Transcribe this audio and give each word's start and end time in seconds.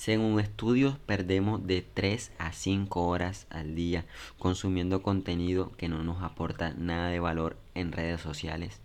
Según 0.00 0.40
estudios, 0.40 0.96
perdemos 0.96 1.66
de 1.66 1.82
3 1.82 2.32
a 2.38 2.52
5 2.52 3.06
horas 3.06 3.46
al 3.50 3.74
día 3.74 4.06
consumiendo 4.38 5.02
contenido 5.02 5.72
que 5.76 5.90
no 5.90 6.02
nos 6.02 6.22
aporta 6.22 6.72
nada 6.72 7.10
de 7.10 7.20
valor 7.20 7.58
en 7.74 7.92
redes 7.92 8.22
sociales. 8.22 8.80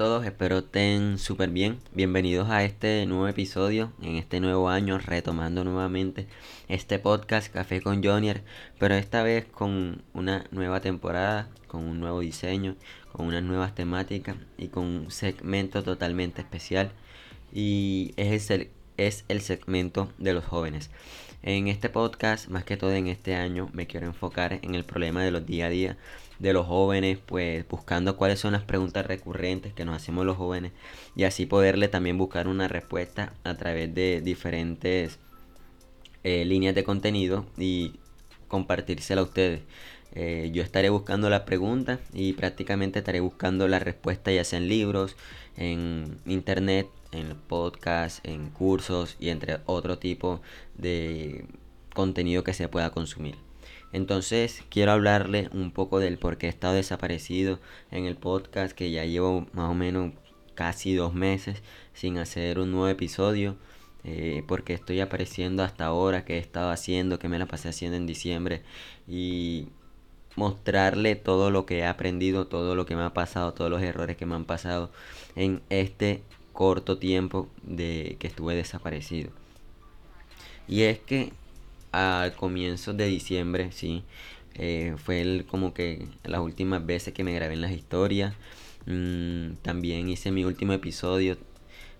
Todos, 0.00 0.24
espero 0.24 0.60
estén 0.60 1.18
súper 1.18 1.50
bien. 1.50 1.78
Bienvenidos 1.92 2.48
a 2.48 2.64
este 2.64 3.04
nuevo 3.04 3.28
episodio, 3.28 3.92
en 4.00 4.16
este 4.16 4.40
nuevo 4.40 4.70
año, 4.70 4.96
retomando 4.96 5.62
nuevamente 5.62 6.26
este 6.68 6.98
podcast 6.98 7.52
Café 7.52 7.82
con 7.82 8.02
Jonier, 8.02 8.42
pero 8.78 8.94
esta 8.94 9.22
vez 9.22 9.44
con 9.44 10.02
una 10.14 10.46
nueva 10.52 10.80
temporada, 10.80 11.50
con 11.66 11.84
un 11.84 12.00
nuevo 12.00 12.20
diseño, 12.20 12.76
con 13.12 13.26
unas 13.26 13.42
nuevas 13.42 13.74
temáticas 13.74 14.36
y 14.56 14.68
con 14.68 14.84
un 14.86 15.10
segmento 15.10 15.82
totalmente 15.82 16.40
especial. 16.40 16.92
Y 17.52 18.14
es 18.16 18.50
el, 18.50 18.70
es 18.96 19.26
el 19.28 19.42
segmento 19.42 20.10
de 20.16 20.32
los 20.32 20.46
jóvenes. 20.46 20.88
En 21.42 21.68
este 21.68 21.88
podcast, 21.88 22.48
más 22.48 22.64
que 22.64 22.76
todo 22.76 22.92
en 22.92 23.06
este 23.06 23.34
año, 23.34 23.70
me 23.72 23.86
quiero 23.86 24.06
enfocar 24.06 24.58
en 24.60 24.74
el 24.74 24.84
problema 24.84 25.22
de 25.22 25.30
los 25.30 25.46
día 25.46 25.66
a 25.66 25.70
día 25.70 25.96
de 26.38 26.52
los 26.52 26.66
jóvenes, 26.66 27.18
pues 27.24 27.66
buscando 27.66 28.16
cuáles 28.16 28.40
son 28.40 28.52
las 28.52 28.62
preguntas 28.62 29.06
recurrentes 29.06 29.72
que 29.72 29.86
nos 29.86 29.96
hacemos 29.96 30.26
los 30.26 30.36
jóvenes 30.36 30.72
y 31.16 31.24
así 31.24 31.46
poderle 31.46 31.88
también 31.88 32.18
buscar 32.18 32.46
una 32.46 32.68
respuesta 32.68 33.32
a 33.42 33.56
través 33.56 33.94
de 33.94 34.20
diferentes 34.20 35.18
eh, 36.24 36.44
líneas 36.44 36.74
de 36.74 36.84
contenido 36.84 37.46
y 37.56 37.94
compartírsela 38.48 39.22
a 39.22 39.24
ustedes. 39.24 39.62
Eh, 40.12 40.50
yo 40.52 40.62
estaré 40.62 40.90
buscando 40.90 41.30
las 41.30 41.42
preguntas 41.42 42.00
y 42.12 42.34
prácticamente 42.34 42.98
estaré 42.98 43.20
buscando 43.20 43.66
la 43.66 43.78
respuesta 43.78 44.30
ya 44.30 44.44
sea 44.44 44.58
en 44.58 44.68
libros, 44.68 45.16
en 45.56 46.18
internet, 46.26 46.86
en 47.12 47.36
podcast, 47.36 48.26
en 48.26 48.50
cursos 48.50 49.16
y 49.18 49.30
entre 49.30 49.60
otro 49.66 49.98
tipo 49.98 50.40
de 50.76 51.46
contenido 51.94 52.44
que 52.44 52.54
se 52.54 52.68
pueda 52.68 52.90
consumir. 52.90 53.36
Entonces 53.92 54.62
quiero 54.70 54.92
hablarle 54.92 55.48
un 55.52 55.72
poco 55.72 55.98
del 55.98 56.18
por 56.18 56.38
qué 56.38 56.46
he 56.46 56.50
estado 56.50 56.74
desaparecido 56.74 57.58
en 57.90 58.06
el 58.06 58.16
podcast 58.16 58.72
que 58.72 58.90
ya 58.90 59.04
llevo 59.04 59.46
más 59.52 59.70
o 59.70 59.74
menos 59.74 60.12
casi 60.54 60.94
dos 60.94 61.14
meses 61.14 61.62
sin 61.94 62.18
hacer 62.18 62.58
un 62.58 62.70
nuevo 62.70 62.88
episodio. 62.88 63.56
Eh, 64.02 64.44
porque 64.48 64.72
estoy 64.72 65.00
apareciendo 65.00 65.62
hasta 65.62 65.84
ahora, 65.84 66.24
qué 66.24 66.36
he 66.36 66.38
estado 66.38 66.70
haciendo, 66.70 67.18
qué 67.18 67.28
me 67.28 67.38
la 67.38 67.44
pasé 67.46 67.68
haciendo 67.68 67.98
en 67.98 68.06
diciembre 68.06 68.62
y 69.06 69.68
mostrarle 70.36 71.16
todo 71.16 71.50
lo 71.50 71.66
que 71.66 71.80
he 71.80 71.86
aprendido, 71.86 72.46
todo 72.46 72.74
lo 72.74 72.86
que 72.86 72.96
me 72.96 73.02
ha 73.02 73.12
pasado, 73.12 73.52
todos 73.52 73.70
los 73.70 73.82
errores 73.82 74.16
que 74.16 74.26
me 74.26 74.34
han 74.34 74.46
pasado 74.46 74.90
en 75.36 75.62
este 75.68 76.22
corto 76.60 76.98
tiempo 76.98 77.48
de 77.62 78.16
que 78.18 78.26
estuve 78.26 78.54
desaparecido. 78.54 79.30
Y 80.68 80.82
es 80.82 80.98
que 80.98 81.32
al 81.90 82.34
comienzo 82.34 82.92
de 82.92 83.06
diciembre, 83.06 83.72
sí. 83.72 84.04
Eh, 84.56 84.94
fue 85.02 85.22
el, 85.22 85.46
como 85.46 85.72
que 85.72 86.06
las 86.22 86.42
últimas 86.42 86.84
veces 86.84 87.14
que 87.14 87.24
me 87.24 87.32
grabé 87.32 87.54
en 87.54 87.62
las 87.62 87.72
historias. 87.72 88.34
Mm, 88.84 89.54
también 89.62 90.10
hice 90.10 90.32
mi 90.32 90.44
último 90.44 90.74
episodio. 90.74 91.38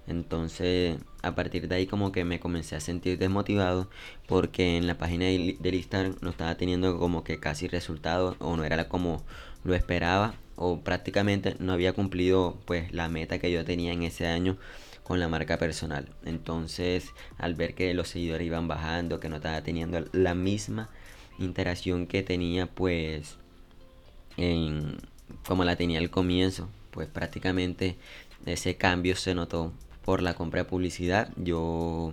Entonces, 0.06 0.98
a 1.22 1.34
partir 1.34 1.66
de 1.66 1.76
ahí 1.76 1.86
como 1.86 2.12
que 2.12 2.26
me 2.26 2.38
comencé 2.38 2.76
a 2.76 2.80
sentir 2.80 3.16
desmotivado 3.16 3.88
porque 4.28 4.76
en 4.76 4.86
la 4.86 4.98
página 4.98 5.24
del 5.24 5.74
Instagram 5.74 6.16
no 6.20 6.28
estaba 6.28 6.56
teniendo 6.56 6.98
como 6.98 7.24
que 7.24 7.40
casi 7.40 7.66
resultados 7.66 8.36
o 8.40 8.58
no 8.58 8.64
era 8.64 8.88
como 8.90 9.22
lo 9.64 9.74
esperaba 9.74 10.34
o 10.60 10.80
prácticamente 10.80 11.56
no 11.58 11.72
había 11.72 11.94
cumplido 11.94 12.58
pues 12.66 12.92
la 12.92 13.08
meta 13.08 13.38
que 13.38 13.50
yo 13.50 13.64
tenía 13.64 13.92
en 13.92 14.02
ese 14.02 14.26
año 14.26 14.58
con 15.02 15.18
la 15.18 15.26
marca 15.26 15.56
personal. 15.58 16.10
Entonces, 16.24 17.06
al 17.38 17.54
ver 17.54 17.74
que 17.74 17.94
los 17.94 18.08
seguidores 18.08 18.46
iban 18.46 18.68
bajando, 18.68 19.20
que 19.20 19.30
no 19.30 19.36
estaba 19.36 19.62
teniendo 19.62 20.04
la 20.12 20.34
misma 20.34 20.90
interacción 21.38 22.06
que 22.06 22.22
tenía, 22.22 22.66
pues, 22.66 23.38
en, 24.36 24.98
como 25.46 25.64
la 25.64 25.76
tenía 25.76 25.98
al 25.98 26.10
comienzo, 26.10 26.68
pues 26.90 27.08
prácticamente 27.08 27.96
ese 28.44 28.76
cambio 28.76 29.16
se 29.16 29.34
notó 29.34 29.72
por 30.04 30.20
la 30.20 30.34
compra 30.34 30.64
de 30.64 30.68
publicidad. 30.68 31.32
Yo 31.36 32.12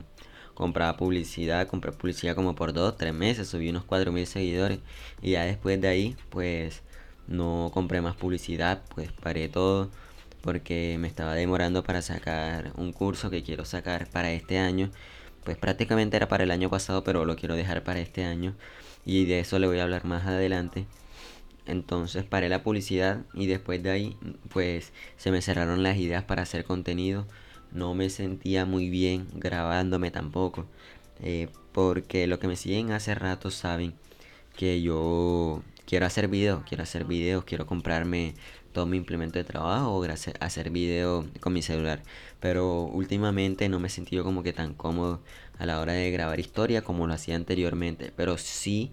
compraba 0.53 0.95
publicidad, 0.95 1.67
compré 1.67 1.91
publicidad 1.91 2.33
como 2.33 2.55
por 2.55 2.71
dos, 2.71 2.95
tres 2.95 3.13
meses, 3.13 3.49
subí 3.49 3.69
unos 3.69 3.83
mil 4.13 4.25
seguidores 4.25 4.79
y 5.21 5.31
ya 5.31 5.43
después 5.43 5.81
de 5.81 5.89
ahí, 5.89 6.15
pues 6.29 6.81
no 7.27 7.71
compré 7.73 8.01
más 8.01 8.15
publicidad, 8.15 8.81
pues 8.95 9.11
paré 9.11 9.49
todo 9.49 9.89
porque 10.41 10.97
me 10.99 11.07
estaba 11.07 11.35
demorando 11.35 11.83
para 11.83 12.01
sacar 12.01 12.71
un 12.77 12.93
curso 12.93 13.29
que 13.29 13.43
quiero 13.43 13.65
sacar 13.65 14.07
para 14.07 14.31
este 14.31 14.59
año. 14.59 14.91
Pues 15.43 15.57
prácticamente 15.57 16.17
era 16.17 16.27
para 16.27 16.43
el 16.45 16.51
año 16.51 16.69
pasado, 16.69 17.03
pero 17.03 17.25
lo 17.25 17.35
quiero 17.35 17.55
dejar 17.55 17.83
para 17.83 17.99
este 17.99 18.23
año. 18.23 18.55
Y 19.05 19.25
de 19.25 19.39
eso 19.39 19.59
le 19.59 19.67
voy 19.67 19.79
a 19.79 19.83
hablar 19.83 20.05
más 20.05 20.25
adelante. 20.25 20.85
Entonces 21.65 22.23
paré 22.23 22.49
la 22.49 22.63
publicidad 22.63 23.25
y 23.33 23.47
después 23.47 23.83
de 23.83 23.91
ahí 23.91 24.17
pues 24.49 24.93
se 25.17 25.31
me 25.31 25.41
cerraron 25.41 25.83
las 25.83 25.97
ideas 25.97 26.23
para 26.23 26.43
hacer 26.43 26.63
contenido. 26.63 27.27
No 27.71 27.93
me 27.93 28.09
sentía 28.09 28.65
muy 28.65 28.89
bien 28.89 29.27
grabándome 29.33 30.11
tampoco. 30.11 30.65
Eh, 31.21 31.49
porque 31.73 32.27
lo 32.27 32.39
que 32.39 32.47
me 32.47 32.55
siguen 32.55 32.91
hace 32.91 33.15
rato 33.15 33.51
saben 33.51 33.95
que 34.55 34.81
yo 34.81 35.61
quiero 35.87 36.05
hacer 36.05 36.27
videos, 36.27 36.63
quiero 36.67 36.83
hacer 36.83 37.05
videos, 37.05 37.45
quiero 37.45 37.65
comprarme 37.65 38.35
todo 38.73 38.85
mi 38.85 38.97
implemento 38.97 39.39
de 39.39 39.45
trabajo 39.45 39.97
o 39.97 40.05
hacer 40.41 40.69
video 40.69 41.25
con 41.39 41.53
mi 41.53 41.61
celular. 41.63 42.03
Pero 42.39 42.83
últimamente 42.83 43.69
no 43.69 43.79
me 43.79 43.87
he 43.87 43.89
sentido 43.89 44.23
como 44.23 44.43
que 44.43 44.53
tan 44.53 44.73
cómodo 44.73 45.21
a 45.57 45.65
la 45.65 45.79
hora 45.79 45.93
de 45.93 46.11
grabar 46.11 46.39
historia 46.39 46.83
como 46.83 47.07
lo 47.07 47.13
hacía 47.13 47.35
anteriormente. 47.35 48.11
Pero 48.15 48.37
sí 48.37 48.91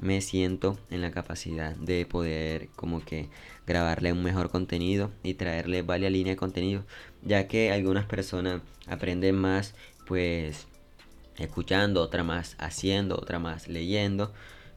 me 0.00 0.20
siento 0.22 0.78
en 0.90 1.02
la 1.02 1.12
capacidad 1.12 1.76
de 1.76 2.06
poder 2.06 2.68
como 2.76 3.04
que 3.04 3.28
grabarle 3.66 4.12
un 4.12 4.22
mejor 4.22 4.50
contenido 4.50 5.12
y 5.22 5.34
traerle 5.34 5.82
varias 5.82 6.10
líneas 6.12 6.36
de 6.36 6.38
contenido. 6.38 6.84
Ya 7.22 7.46
que 7.46 7.70
algunas 7.72 8.06
personas 8.06 8.62
aprenden 8.88 9.36
más 9.36 9.74
pues 10.06 10.66
escuchando, 11.36 12.00
otra 12.02 12.24
más 12.24 12.56
haciendo, 12.58 13.16
otra 13.16 13.38
más 13.38 13.68
leyendo 13.68 14.32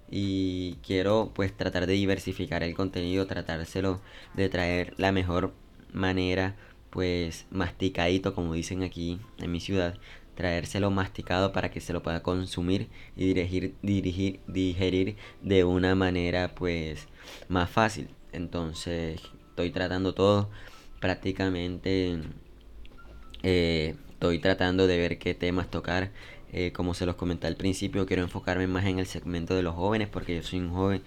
y 0.09 0.75
quiero 0.85 1.31
pues 1.33 1.55
tratar 1.55 1.87
de 1.87 1.93
diversificar 1.93 2.63
el 2.63 2.75
contenido, 2.75 3.27
tratárselo 3.27 4.01
de 4.33 4.49
traer 4.49 4.93
la 4.97 5.11
mejor 5.11 5.53
manera 5.93 6.55
pues 6.89 7.45
masticadito 7.51 8.33
como 8.33 8.53
dicen 8.53 8.83
aquí 8.83 9.19
en 9.39 9.51
mi 9.51 9.59
ciudad, 9.59 9.97
traérselo 10.35 10.91
masticado 10.91 11.51
para 11.51 11.71
que 11.71 11.81
se 11.81 11.93
lo 11.93 12.03
pueda 12.03 12.23
consumir 12.23 12.89
y 13.15 13.25
dirigir, 13.27 13.75
dirigir, 13.81 14.39
digerir 14.47 15.17
de 15.41 15.63
una 15.63 15.95
manera 15.95 16.55
pues 16.55 17.07
más 17.49 17.69
fácil. 17.69 18.09
Entonces 18.31 19.21
estoy 19.49 19.71
tratando 19.71 20.13
todo 20.13 20.49
prácticamente 20.99 22.19
eh, 23.43 23.95
estoy 24.09 24.39
tratando 24.39 24.87
de 24.87 24.97
ver 24.97 25.17
qué 25.19 25.33
temas 25.33 25.69
tocar 25.69 26.11
eh, 26.57 26.71
como 26.71 26.93
se 26.93 27.05
los 27.05 27.15
comenté 27.15 27.47
al 27.47 27.57
principio, 27.57 28.05
quiero 28.05 28.23
enfocarme 28.23 28.65
más 28.65 28.85
en 28.85 28.97
el 28.97 29.07
segmento 29.07 29.55
de 29.55 29.61
los 29.61 29.75
jóvenes 29.75 30.07
porque 30.07 30.37
yo 30.37 30.41
soy 30.41 30.59
un 30.59 30.69
joven, 30.69 31.01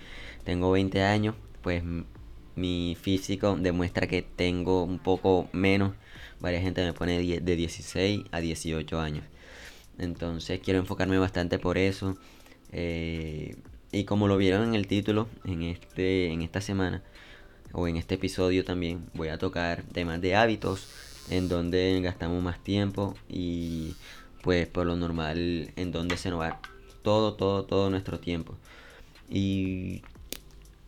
tengo 0.45 0.71
20 0.71 1.03
años, 1.03 1.37
pues 1.63 1.83
mi 2.55 2.99
físico 3.01 3.57
demuestra 3.59 4.07
que 4.07 4.21
tengo 4.21 4.85
un 4.85 4.99
poco 4.99 5.49
menos. 5.53 5.95
Varias 6.39 6.63
gente 6.63 6.85
me 6.85 6.93
pone 6.93 7.41
de 7.41 7.57
16 7.57 8.27
a 8.31 8.41
18 8.41 9.01
años. 9.01 9.25
Entonces 9.97 10.61
quiero 10.63 10.81
enfocarme 10.81 11.17
bastante 11.17 11.59
por 11.59 11.79
eso. 11.79 12.19
Eh, 12.73 13.57
y 13.91 14.05
como 14.05 14.29
lo 14.29 14.37
vieron 14.37 14.69
en 14.69 14.75
el 14.75 14.87
título, 14.87 15.31
en, 15.47 15.63
este, 15.63 16.31
en 16.31 16.43
esta 16.43 16.61
semana, 16.61 17.03
o 17.73 17.89
en 17.89 17.97
este 17.97 18.17
episodio 18.17 18.67
también, 18.67 19.09
voy 19.15 19.29
a 19.29 19.39
tocar 19.39 19.83
temas 19.95 20.21
de 20.21 20.37
hábitos, 20.37 20.89
en 21.31 21.49
donde 21.49 21.99
gastamos 22.03 22.43
más 22.43 22.63
tiempo 22.63 23.15
y 23.31 23.95
pues 24.43 24.67
por 24.67 24.87
lo 24.87 24.97
normal 24.97 25.73
en 25.77 25.93
donde 25.93 26.17
se 26.17 26.31
nos 26.31 26.41
va 26.41 26.61
todo, 27.03 27.35
todo, 27.35 27.65
todo 27.65 27.91
nuestro 27.91 28.19
tiempo. 28.21 28.57
Y 29.29 30.03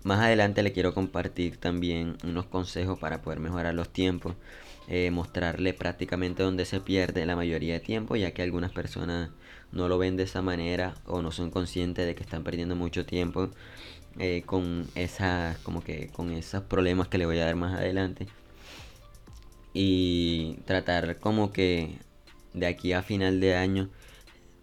más 0.03 0.21
adelante 0.21 0.63
le 0.63 0.73
quiero 0.73 0.95
compartir 0.95 1.59
también 1.59 2.17
unos 2.25 2.47
consejos 2.47 2.99
para 2.99 3.23
poder 3.23 3.41
mejorar 3.41 3.75
los 3.75 3.91
tiempos, 3.91 4.35
eh, 4.89 5.11
mostrarle 5.11 5.75
prácticamente 5.75 6.43
dónde 6.43 6.65
se 6.65 6.81
pierde 6.81 7.27
la 7.27 7.37
mayoría 7.37 7.75
de 7.75 7.81
tiempo, 7.81 8.17
ya 8.17 8.33
que 8.33 8.43
algunas 8.43 8.73
personas 8.73 9.31
no 9.73 9.89
lo 9.89 9.99
ven 9.99 10.17
de 10.17 10.25
esa 10.25 10.43
manera 10.43 10.95
o 11.07 11.23
no 11.23 11.33
son 11.33 11.51
conscientes 11.51 12.07
de 12.07 12.15
que 12.15 12.23
están 12.23 12.43
perdiendo 12.45 12.77
mucho 12.77 13.07
tiempo 13.07 13.51
eh, 14.19 14.43
con 14.47 14.87
esas, 14.95 15.59
como 15.59 15.83
que 15.85 16.09
con 16.09 16.33
esos 16.33 16.63
problemas 16.63 17.09
que 17.09 17.19
le 17.19 17.27
voy 17.27 17.39
a 17.39 17.45
dar 17.47 17.57
más 17.57 17.79
adelante. 17.79 18.27
Y 19.73 20.57
tratar 20.65 21.19
como 21.21 21.53
que 21.53 21.99
de 22.55 22.67
aquí 22.67 22.93
a 22.93 23.03
final 23.03 23.41
de 23.41 23.57
año 23.57 23.91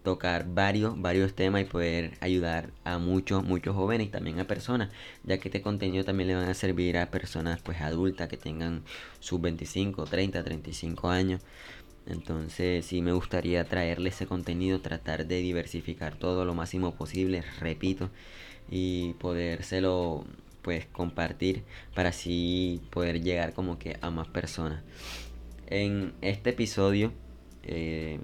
tocar 0.02 0.46
varios, 0.48 1.00
varios 1.00 1.34
temas 1.34 1.62
y 1.62 1.64
poder 1.64 2.16
ayudar 2.20 2.70
a 2.84 2.98
muchos, 2.98 3.44
muchos 3.44 3.74
jóvenes 3.74 4.06
y 4.06 4.10
también 4.10 4.40
a 4.40 4.46
personas, 4.46 4.90
ya 5.24 5.38
que 5.38 5.48
este 5.48 5.60
contenido 5.60 6.04
también 6.04 6.28
le 6.28 6.34
van 6.34 6.48
a 6.48 6.54
servir 6.54 6.96
a 6.96 7.10
personas 7.10 7.60
pues 7.62 7.80
adultas 7.80 8.28
que 8.28 8.36
tengan 8.36 8.84
sus 9.20 9.40
25, 9.40 10.04
30, 10.04 10.42
35 10.44 11.10
años. 11.10 11.42
Entonces 12.06 12.86
sí 12.86 13.02
me 13.02 13.12
gustaría 13.12 13.64
traerle 13.64 14.08
ese 14.08 14.26
contenido, 14.26 14.80
tratar 14.80 15.26
de 15.26 15.42
diversificar 15.42 16.16
todo 16.16 16.46
lo 16.46 16.54
máximo 16.54 16.94
posible, 16.94 17.44
repito, 17.60 18.10
y 18.70 19.12
podérselo 19.14 20.24
pues 20.62 20.86
compartir 20.86 21.64
para 21.94 22.10
así 22.10 22.80
poder 22.90 23.20
llegar 23.22 23.52
como 23.52 23.78
que 23.78 23.98
a 24.00 24.10
más 24.10 24.28
personas. 24.28 24.82
En 25.66 26.14
este 26.22 26.50
episodio 26.50 27.12
eh, 27.68 28.20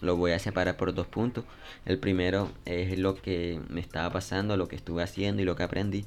lo 0.00 0.16
voy 0.16 0.32
a 0.32 0.38
separar 0.38 0.76
por 0.76 0.92
dos 0.92 1.06
puntos. 1.06 1.44
El 1.86 1.98
primero 1.98 2.50
es 2.64 2.98
lo 2.98 3.14
que 3.14 3.60
me 3.68 3.80
estaba 3.80 4.10
pasando, 4.10 4.56
lo 4.56 4.68
que 4.68 4.76
estuve 4.76 5.02
haciendo 5.02 5.42
y 5.42 5.44
lo 5.44 5.56
que 5.56 5.62
aprendí 5.62 6.04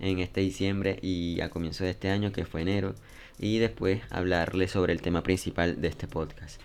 en 0.00 0.18
este 0.18 0.40
diciembre 0.40 0.98
y 1.00 1.40
a 1.40 1.48
comienzo 1.48 1.84
de 1.84 1.90
este 1.90 2.10
año, 2.10 2.32
que 2.32 2.44
fue 2.44 2.62
enero. 2.62 2.94
Y 3.38 3.58
después 3.58 4.02
hablarle 4.10 4.68
sobre 4.68 4.92
el 4.92 5.02
tema 5.02 5.22
principal 5.22 5.80
de 5.80 5.88
este 5.88 6.08
podcast. 6.08 6.60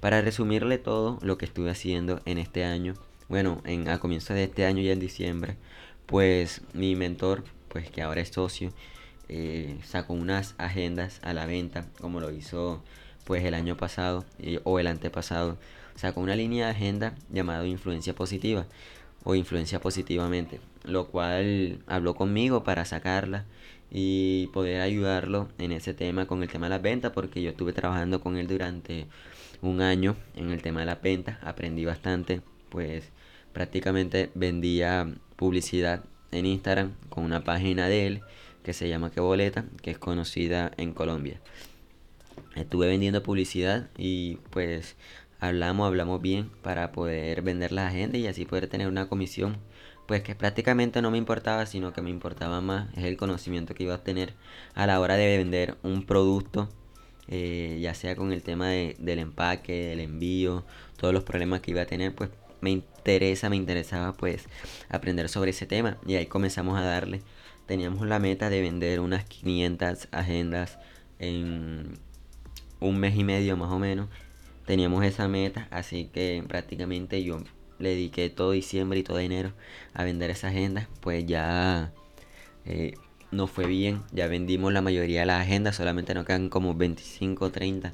Para 0.00 0.20
resumirle 0.20 0.78
todo 0.78 1.18
lo 1.22 1.38
que 1.38 1.44
estuve 1.44 1.70
haciendo 1.70 2.20
en 2.24 2.38
este 2.38 2.64
año, 2.64 2.94
bueno, 3.28 3.62
en, 3.64 3.88
a 3.88 4.00
comienzo 4.00 4.34
de 4.34 4.44
este 4.44 4.66
año 4.66 4.82
ya 4.82 4.92
en 4.92 5.00
diciembre, 5.00 5.56
pues 6.06 6.62
mi 6.72 6.96
mentor, 6.96 7.44
pues 7.68 7.90
que 7.90 8.02
ahora 8.02 8.20
es 8.20 8.30
socio, 8.30 8.72
eh, 9.28 9.78
sacó 9.84 10.14
unas 10.14 10.54
agendas 10.58 11.20
a 11.22 11.32
la 11.32 11.46
venta, 11.46 11.86
como 12.00 12.20
lo 12.20 12.30
hizo 12.30 12.82
pues 13.24 13.44
el 13.44 13.54
año 13.54 13.76
pasado 13.76 14.24
o 14.64 14.78
el 14.78 14.86
antepasado 14.86 15.58
sacó 15.94 16.20
una 16.20 16.36
línea 16.36 16.66
de 16.66 16.72
agenda 16.72 17.14
llamada 17.30 17.66
influencia 17.66 18.14
positiva 18.14 18.66
o 19.24 19.34
influencia 19.34 19.80
positivamente, 19.80 20.60
lo 20.84 21.06
cual 21.06 21.78
habló 21.86 22.14
conmigo 22.14 22.64
para 22.64 22.84
sacarla 22.84 23.44
y 23.90 24.48
poder 24.48 24.80
ayudarlo 24.80 25.48
en 25.58 25.72
ese 25.72 25.94
tema 25.94 26.26
con 26.26 26.42
el 26.42 26.48
tema 26.48 26.66
de 26.66 26.70
las 26.70 26.82
ventas 26.82 27.12
porque 27.12 27.42
yo 27.42 27.50
estuve 27.50 27.72
trabajando 27.72 28.20
con 28.20 28.36
él 28.36 28.46
durante 28.46 29.06
un 29.60 29.80
año 29.80 30.16
en 30.34 30.50
el 30.50 30.62
tema 30.62 30.80
de 30.80 30.86
las 30.86 31.00
ventas, 31.00 31.38
aprendí 31.42 31.84
bastante, 31.84 32.40
pues 32.68 33.10
prácticamente 33.52 34.30
vendía 34.34 35.08
publicidad 35.36 36.02
en 36.32 36.46
Instagram 36.46 36.94
con 37.10 37.24
una 37.24 37.44
página 37.44 37.88
de 37.88 38.06
él 38.06 38.22
que 38.64 38.72
se 38.72 38.88
llama 38.88 39.10
Que 39.10 39.20
Boleta, 39.20 39.64
que 39.82 39.90
es 39.92 39.98
conocida 39.98 40.72
en 40.76 40.92
Colombia. 40.92 41.40
Estuve 42.56 42.86
vendiendo 42.86 43.22
publicidad 43.22 43.88
y 43.96 44.36
pues 44.50 44.96
hablamos, 45.40 45.86
hablamos 45.86 46.20
bien 46.20 46.50
para 46.62 46.92
poder 46.92 47.42
vender 47.42 47.72
la 47.72 47.88
agenda 47.88 48.18
y 48.18 48.26
así 48.26 48.44
poder 48.44 48.68
tener 48.68 48.88
una 48.88 49.08
comisión. 49.08 49.56
Pues 50.06 50.22
que 50.22 50.34
prácticamente 50.34 51.00
no 51.00 51.10
me 51.10 51.18
importaba, 51.18 51.64
sino 51.66 51.92
que 51.92 52.02
me 52.02 52.10
importaba 52.10 52.60
más 52.60 52.88
es 52.96 53.04
el 53.04 53.16
conocimiento 53.16 53.74
que 53.74 53.84
iba 53.84 53.94
a 53.94 54.02
tener 54.04 54.34
a 54.74 54.86
la 54.86 55.00
hora 55.00 55.16
de 55.16 55.38
vender 55.38 55.76
un 55.82 56.04
producto, 56.04 56.68
eh, 57.28 57.78
ya 57.80 57.94
sea 57.94 58.16
con 58.16 58.32
el 58.32 58.42
tema 58.42 58.68
del 58.68 59.18
empaque, 59.18 59.86
del 59.88 60.00
envío, 60.00 60.64
todos 60.96 61.14
los 61.14 61.24
problemas 61.24 61.60
que 61.60 61.70
iba 61.70 61.82
a 61.82 61.86
tener, 61.86 62.14
pues 62.14 62.30
me 62.60 62.70
interesa, 62.70 63.48
me 63.50 63.56
interesaba 63.56 64.12
pues 64.12 64.46
aprender 64.88 65.28
sobre 65.28 65.50
ese 65.50 65.66
tema 65.66 65.98
y 66.06 66.16
ahí 66.16 66.26
comenzamos 66.26 66.78
a 66.78 66.82
darle. 66.82 67.22
Teníamos 67.66 68.06
la 68.06 68.18
meta 68.18 68.50
de 68.50 68.60
vender 68.60 69.00
unas 69.00 69.24
500 69.24 70.08
agendas 70.12 70.78
en 71.18 71.98
un 72.88 72.98
mes 72.98 73.16
y 73.16 73.24
medio 73.24 73.56
más 73.56 73.70
o 73.70 73.78
menos 73.78 74.08
teníamos 74.66 75.04
esa 75.04 75.28
meta, 75.28 75.68
así 75.70 76.08
que 76.12 76.44
prácticamente 76.46 77.22
yo 77.22 77.38
le 77.78 77.90
dediqué 77.90 78.30
todo 78.30 78.52
diciembre 78.52 79.00
y 79.00 79.02
todo 79.02 79.18
enero 79.18 79.52
a 79.92 80.04
vender 80.04 80.30
esa 80.30 80.48
agenda, 80.48 80.88
pues 81.00 81.26
ya 81.26 81.92
eh, 82.64 82.94
no 83.30 83.46
fue 83.46 83.66
bien, 83.66 84.02
ya 84.12 84.28
vendimos 84.28 84.72
la 84.72 84.82
mayoría 84.82 85.20
de 85.20 85.26
las 85.26 85.42
agendas, 85.42 85.76
solamente 85.76 86.14
nos 86.14 86.26
quedan 86.26 86.48
como 86.48 86.74
25 86.74 87.46
o 87.46 87.50
30 87.50 87.92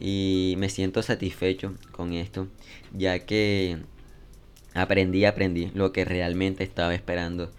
y 0.00 0.54
me 0.58 0.70
siento 0.70 1.02
satisfecho 1.02 1.74
con 1.92 2.14
esto, 2.14 2.48
ya 2.92 3.18
que 3.20 3.78
aprendí, 4.74 5.26
aprendí 5.26 5.70
lo 5.74 5.92
que 5.92 6.04
realmente 6.04 6.64
estaba 6.64 6.94
esperando, 6.94 7.52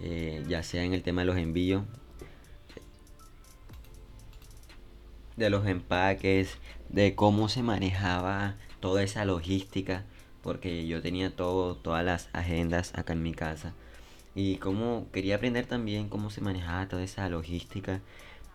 eh, 0.00 0.42
ya 0.48 0.62
sea 0.62 0.82
en 0.82 0.92
el 0.92 1.02
tema 1.02 1.22
de 1.22 1.26
los 1.26 1.36
envíos, 1.36 1.84
de 5.36 5.50
los 5.50 5.66
empaques, 5.66 6.58
de 6.88 7.14
cómo 7.14 7.48
se 7.48 7.62
manejaba 7.62 8.56
toda 8.80 9.02
esa 9.02 9.24
logística, 9.24 10.04
porque 10.42 10.86
yo 10.86 11.02
tenía 11.02 11.34
todo, 11.34 11.76
todas 11.76 12.04
las 12.04 12.28
agendas 12.32 12.92
acá 12.94 13.12
en 13.12 13.22
mi 13.22 13.34
casa. 13.34 13.74
Y 14.34 14.56
cómo 14.56 15.06
quería 15.12 15.36
aprender 15.36 15.66
también 15.66 16.08
cómo 16.08 16.30
se 16.30 16.40
manejaba 16.40 16.88
toda 16.88 17.02
esa 17.02 17.28
logística 17.28 18.00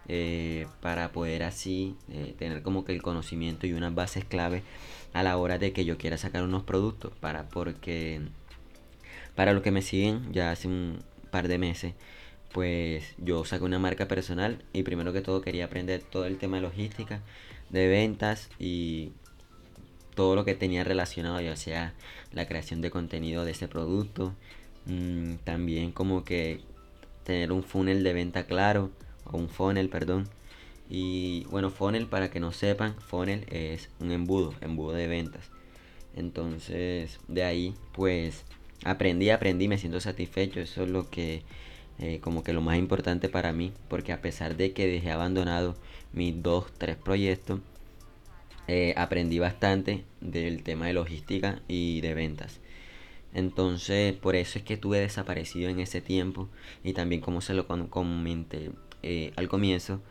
eh, 0.07 0.67
para 0.81 1.11
poder 1.11 1.43
así 1.43 1.95
eh, 2.09 2.35
tener 2.37 2.61
como 2.63 2.85
que 2.85 2.93
el 2.93 3.01
conocimiento 3.01 3.67
y 3.67 3.73
unas 3.73 3.93
bases 3.93 4.25
clave 4.25 4.63
a 5.13 5.23
la 5.23 5.37
hora 5.37 5.57
de 5.57 5.73
que 5.73 5.85
yo 5.85 5.97
quiera 5.97 6.17
sacar 6.17 6.43
unos 6.43 6.63
productos. 6.63 7.13
Para, 7.19 7.49
porque 7.49 8.21
para 9.35 9.53
los 9.53 9.63
que 9.63 9.71
me 9.71 9.81
siguen 9.81 10.31
ya 10.33 10.51
hace 10.51 10.67
un 10.67 10.99
par 11.31 11.47
de 11.47 11.57
meses, 11.57 11.93
pues 12.53 13.13
yo 13.17 13.45
saqué 13.45 13.63
una 13.63 13.79
marca 13.79 14.07
personal 14.07 14.63
y 14.73 14.83
primero 14.83 15.13
que 15.13 15.21
todo 15.21 15.41
quería 15.41 15.65
aprender 15.65 16.01
todo 16.01 16.25
el 16.25 16.37
tema 16.37 16.57
de 16.57 16.63
logística, 16.63 17.21
de 17.69 17.87
ventas 17.87 18.49
y 18.59 19.11
todo 20.15 20.35
lo 20.35 20.45
que 20.45 20.55
tenía 20.55 20.83
relacionado, 20.83 21.39
ya 21.41 21.55
sea 21.55 21.93
la 22.33 22.47
creación 22.47 22.81
de 22.81 22.91
contenido 22.91 23.45
de 23.45 23.51
ese 23.51 23.67
producto, 23.67 24.33
mm, 24.85 25.35
también 25.43 25.91
como 25.91 26.23
que 26.23 26.59
tener 27.23 27.51
un 27.51 27.63
funnel 27.63 28.03
de 28.03 28.13
venta 28.13 28.45
claro, 28.45 28.91
o 29.25 29.37
un 29.37 29.49
funnel, 29.49 29.89
perdón. 29.89 30.27
Y 30.89 31.45
bueno, 31.45 31.69
funnel 31.69 32.07
para 32.07 32.29
que 32.29 32.39
no 32.39 32.51
sepan, 32.51 32.95
funnel 32.99 33.45
es 33.49 33.89
un 33.99 34.11
embudo, 34.11 34.53
embudo 34.61 34.93
de 34.93 35.07
ventas. 35.07 35.49
Entonces, 36.15 37.19
de 37.27 37.43
ahí 37.43 37.73
pues 37.93 38.43
aprendí, 38.83 39.29
aprendí, 39.29 39.67
me 39.67 39.77
siento 39.77 40.01
satisfecho, 40.01 40.59
eso 40.59 40.83
es 40.83 40.89
lo 40.89 41.09
que 41.09 41.43
eh, 42.01 42.19
como 42.19 42.43
que 42.43 42.51
lo 42.53 42.61
más 42.61 42.77
importante 42.77 43.29
para 43.29 43.53
mí, 43.53 43.73
porque 43.87 44.11
a 44.11 44.21
pesar 44.21 44.57
de 44.57 44.73
que 44.73 44.87
dejé 44.87 45.11
abandonado 45.11 45.75
mis 46.13 46.41
dos, 46.41 46.65
tres 46.77 46.95
proyectos, 46.97 47.59
eh, 48.67 48.93
aprendí 48.97 49.37
bastante 49.37 50.03
del 50.19 50.63
tema 50.63 50.87
de 50.87 50.93
logística 50.93 51.61
y 51.67 52.01
de 52.01 52.15
ventas. 52.15 52.59
Entonces, 53.33 54.13
por 54.13 54.35
eso 54.35 54.59
es 54.59 54.65
que 54.65 54.73
estuve 54.75 54.99
desaparecido 54.99 55.69
en 55.69 55.79
ese 55.79 56.01
tiempo 56.01 56.49
y 56.83 56.93
también 56.93 57.21
como 57.21 57.41
se 57.41 57.53
lo 57.53 57.67
comenté 57.67 58.71
eh, 59.03 59.31
al 59.35 59.47
comienzo, 59.47 60.01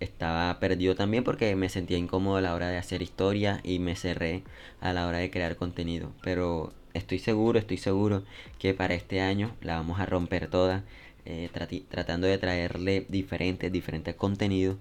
estaba 0.00 0.60
perdido 0.60 0.94
también 0.94 1.24
porque 1.24 1.56
me 1.56 1.70
sentía 1.70 1.96
incómodo 1.96 2.36
a 2.36 2.42
la 2.42 2.54
hora 2.54 2.68
de 2.68 2.76
hacer 2.76 3.00
historia 3.00 3.60
y 3.64 3.78
me 3.78 3.96
cerré 3.96 4.42
a 4.80 4.92
la 4.92 5.06
hora 5.06 5.18
de 5.18 5.30
crear 5.30 5.56
contenido. 5.56 6.12
Pero 6.22 6.74
estoy 6.96 7.18
seguro, 7.18 7.58
estoy 7.58 7.76
seguro 7.76 8.24
que 8.58 8.74
para 8.74 8.94
este 8.94 9.20
año 9.20 9.54
la 9.60 9.76
vamos 9.76 10.00
a 10.00 10.06
romper 10.06 10.48
toda, 10.48 10.84
eh, 11.24 11.50
tratando 11.88 12.26
de 12.26 12.38
traerle 12.38 13.06
diferentes, 13.08 13.70
diferentes 13.72 14.14
contenidos 14.14 14.76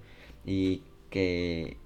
y 0.45 0.81
que 1.09 1.77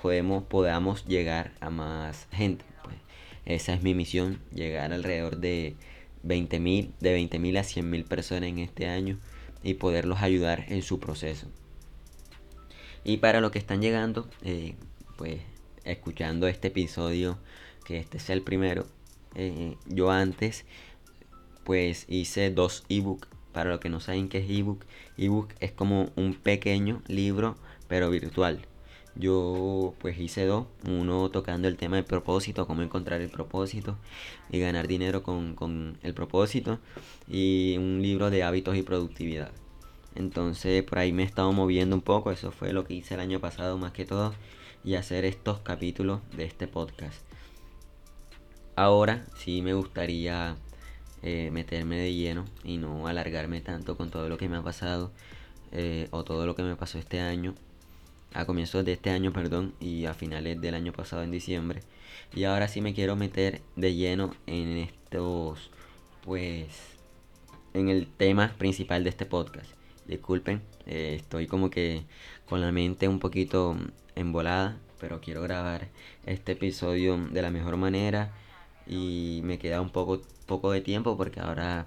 podemos, 0.00 0.44
podamos 0.44 1.06
llegar 1.06 1.52
a 1.60 1.70
más 1.70 2.26
gente. 2.32 2.64
Pues. 2.82 2.96
esa 3.44 3.74
es 3.74 3.82
mi 3.82 3.94
misión, 3.94 4.40
llegar 4.52 4.92
alrededor 4.92 5.38
de 5.38 5.76
20.000, 6.24 6.90
de 7.00 7.18
20.000 7.18 7.58
a 7.58 7.62
100.000 7.62 8.04
personas 8.04 8.48
en 8.48 8.58
este 8.58 8.86
año 8.86 9.18
y 9.62 9.74
poderlos 9.74 10.22
ayudar 10.22 10.64
en 10.68 10.82
su 10.82 10.98
proceso. 11.00 11.46
Y 13.04 13.16
para 13.18 13.40
los 13.40 13.50
que 13.50 13.58
están 13.58 13.80
llegando, 13.80 14.28
eh, 14.42 14.74
pues 15.16 15.40
escuchando 15.84 16.46
este 16.46 16.68
episodio, 16.68 17.38
que 17.84 17.98
este 17.98 18.20
sea 18.20 18.34
el 18.34 18.42
primero, 18.42 18.86
eh, 19.34 19.76
yo 19.86 20.10
antes 20.10 20.64
pues 21.64 22.06
hice 22.08 22.50
dos 22.50 22.84
ebook. 22.88 23.26
Para 23.52 23.70
los 23.70 23.80
que 23.80 23.90
no 23.90 24.00
saben 24.00 24.28
qué 24.28 24.38
es 24.38 24.50
ebook, 24.50 24.84
ebook 25.18 25.50
es 25.60 25.72
como 25.72 26.10
un 26.16 26.34
pequeño 26.34 27.02
libro 27.06 27.56
pero 27.86 28.08
virtual. 28.10 28.66
Yo 29.14 29.94
pues 29.98 30.18
hice 30.18 30.46
dos, 30.46 30.66
uno 30.88 31.30
tocando 31.30 31.68
el 31.68 31.76
tema 31.76 31.96
del 31.96 32.06
propósito, 32.06 32.66
cómo 32.66 32.80
encontrar 32.80 33.20
el 33.20 33.28
propósito 33.28 33.98
y 34.50 34.58
ganar 34.58 34.88
dinero 34.88 35.22
con, 35.22 35.54
con 35.54 35.98
el 36.02 36.14
propósito 36.14 36.78
y 37.28 37.76
un 37.76 38.00
libro 38.00 38.30
de 38.30 38.42
hábitos 38.42 38.76
y 38.76 38.82
productividad. 38.82 39.52
Entonces 40.14 40.82
por 40.82 40.98
ahí 40.98 41.12
me 41.12 41.22
he 41.22 41.26
estado 41.26 41.52
moviendo 41.52 41.94
un 41.94 42.02
poco, 42.02 42.30
eso 42.30 42.50
fue 42.52 42.72
lo 42.72 42.84
que 42.84 42.94
hice 42.94 43.14
el 43.14 43.20
año 43.20 43.40
pasado 43.40 43.76
más 43.76 43.92
que 43.92 44.06
todo 44.06 44.32
y 44.82 44.94
hacer 44.94 45.26
estos 45.26 45.58
capítulos 45.60 46.20
de 46.34 46.44
este 46.44 46.66
podcast. 46.66 47.20
Ahora 48.74 49.24
sí 49.36 49.60
me 49.60 49.74
gustaría 49.74 50.56
eh, 51.22 51.50
meterme 51.52 51.98
de 51.98 52.14
lleno 52.14 52.46
y 52.64 52.78
no 52.78 53.06
alargarme 53.06 53.60
tanto 53.60 53.96
con 53.98 54.10
todo 54.10 54.28
lo 54.30 54.38
que 54.38 54.48
me 54.48 54.56
ha 54.56 54.62
pasado 54.62 55.12
eh, 55.72 56.08
o 56.10 56.24
todo 56.24 56.46
lo 56.46 56.54
que 56.54 56.62
me 56.62 56.76
pasó 56.76 56.98
este 56.98 57.20
año. 57.20 57.54
a 58.34 58.46
comienzos 58.46 58.84
de 58.84 58.92
este 58.94 59.10
año, 59.10 59.32
perdón, 59.32 59.74
y 59.80 60.06
a 60.06 60.14
finales 60.14 60.60
del 60.60 60.74
año 60.74 60.92
pasado 60.92 61.22
en 61.22 61.30
diciembre. 61.30 61.82
Y 62.34 62.44
ahora 62.44 62.68
sí 62.68 62.80
me 62.80 62.94
quiero 62.94 63.16
meter 63.16 63.60
de 63.76 63.94
lleno 63.94 64.34
en 64.46 64.78
estos, 64.78 65.70
pues, 66.24 66.68
en 67.74 67.88
el 67.90 68.06
tema 68.06 68.54
principal 68.58 69.04
de 69.04 69.10
este 69.10 69.26
podcast. 69.26 69.70
Disculpen, 70.06 70.62
eh, 70.86 71.16
estoy 71.20 71.46
como 71.46 71.70
que 71.70 72.04
con 72.48 72.60
la 72.62 72.72
mente 72.72 73.08
un 73.08 73.18
poquito 73.18 73.76
embolada, 74.16 74.78
pero 75.00 75.20
quiero 75.20 75.42
grabar 75.42 75.88
este 76.26 76.52
episodio 76.52 77.18
de 77.18 77.42
la 77.42 77.50
mejor 77.50 77.76
manera 77.76 78.32
y 78.86 79.40
me 79.44 79.58
queda 79.58 79.80
un 79.80 79.90
poco, 79.90 80.20
poco 80.46 80.72
de 80.72 80.80
tiempo 80.80 81.16
porque 81.16 81.40
ahora 81.40 81.86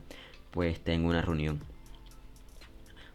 pues 0.52 0.80
tengo 0.80 1.10
una 1.10 1.22
reunión. 1.22 1.60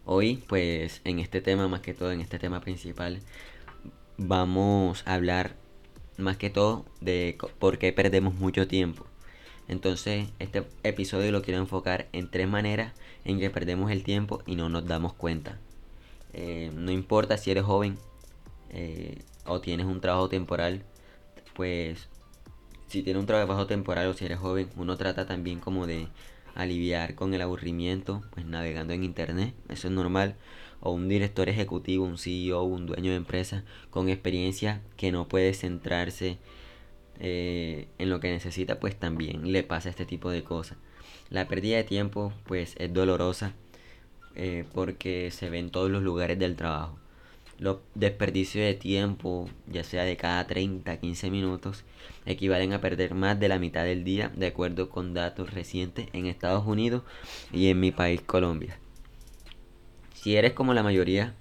Hoy 0.04 0.42
pues 0.48 1.00
en 1.04 1.18
este 1.18 1.40
tema, 1.40 1.68
más 1.68 1.80
que 1.80 1.94
todo 1.94 2.12
en 2.12 2.20
este 2.20 2.38
tema 2.38 2.60
principal, 2.60 3.20
vamos 4.16 5.02
a 5.06 5.14
hablar 5.14 5.56
más 6.18 6.36
que 6.36 6.50
todo 6.50 6.84
de 7.00 7.38
por 7.58 7.78
qué 7.78 7.92
perdemos 7.92 8.34
mucho 8.34 8.68
tiempo. 8.68 9.06
Entonces, 9.68 10.28
este 10.40 10.64
episodio 10.82 11.30
lo 11.30 11.42
quiero 11.42 11.60
enfocar 11.60 12.08
en 12.12 12.28
tres 12.28 12.48
maneras 12.48 12.92
en 13.24 13.38
que 13.38 13.50
perdemos 13.50 13.90
el 13.92 14.02
tiempo 14.02 14.42
y 14.44 14.56
no 14.56 14.68
nos 14.68 14.86
damos 14.86 15.12
cuenta. 15.12 15.58
Eh, 16.32 16.70
no 16.74 16.90
importa 16.90 17.38
si 17.38 17.50
eres 17.50 17.64
joven 17.64 17.96
eh, 18.70 19.22
o 19.46 19.60
tienes 19.60 19.86
un 19.86 20.00
trabajo 20.00 20.28
temporal, 20.28 20.82
pues 21.54 22.08
si 22.90 23.02
tienes 23.02 23.20
un 23.20 23.26
trabajo 23.26 23.66
temporal 23.66 24.08
o 24.08 24.14
si 24.14 24.24
eres 24.24 24.38
joven, 24.38 24.68
uno 24.76 24.96
trata 24.96 25.24
también 25.24 25.60
como 25.60 25.86
de 25.86 26.08
aliviar 26.56 27.14
con 27.14 27.32
el 27.34 27.40
aburrimiento, 27.40 28.22
pues 28.32 28.44
navegando 28.44 28.92
en 28.92 29.04
internet, 29.04 29.54
eso 29.68 29.86
es 29.86 29.94
normal, 29.94 30.34
o 30.80 30.90
un 30.90 31.08
director 31.08 31.48
ejecutivo, 31.48 32.04
un 32.04 32.18
CEO, 32.18 32.64
un 32.64 32.86
dueño 32.86 33.10
de 33.12 33.16
empresa 33.16 33.64
con 33.90 34.08
experiencia 34.08 34.82
que 34.96 35.12
no 35.12 35.28
puede 35.28 35.54
centrarse 35.54 36.38
eh, 37.20 37.86
en 37.98 38.10
lo 38.10 38.18
que 38.18 38.32
necesita, 38.32 38.80
pues 38.80 38.98
también 38.98 39.52
le 39.52 39.62
pasa 39.62 39.88
este 39.88 40.04
tipo 40.04 40.30
de 40.30 40.42
cosas. 40.42 40.76
La 41.28 41.46
pérdida 41.46 41.76
de 41.76 41.84
tiempo, 41.84 42.32
pues 42.44 42.74
es 42.78 42.92
dolorosa 42.92 43.54
eh, 44.34 44.64
porque 44.74 45.30
se 45.30 45.48
ve 45.48 45.60
en 45.60 45.70
todos 45.70 45.90
los 45.90 46.02
lugares 46.02 46.38
del 46.40 46.56
trabajo. 46.56 46.99
Los 47.60 47.76
desperdicios 47.94 48.64
de 48.64 48.72
tiempo, 48.72 49.50
ya 49.66 49.84
sea 49.84 50.04
de 50.04 50.16
cada 50.16 50.46
30, 50.46 50.98
15 50.98 51.30
minutos, 51.30 51.84
equivalen 52.24 52.72
a 52.72 52.80
perder 52.80 53.14
más 53.14 53.38
de 53.38 53.48
la 53.48 53.58
mitad 53.58 53.84
del 53.84 54.02
día, 54.02 54.32
de 54.34 54.46
acuerdo 54.46 54.88
con 54.88 55.12
datos 55.12 55.52
recientes 55.52 56.08
en 56.14 56.24
Estados 56.24 56.66
Unidos 56.66 57.02
y 57.52 57.68
en 57.68 57.78
mi 57.78 57.90
país 57.90 58.22
Colombia. 58.22 58.78
Si 60.14 60.36
eres 60.36 60.54
como 60.54 60.72
la 60.72 60.82
mayoría 60.82 61.34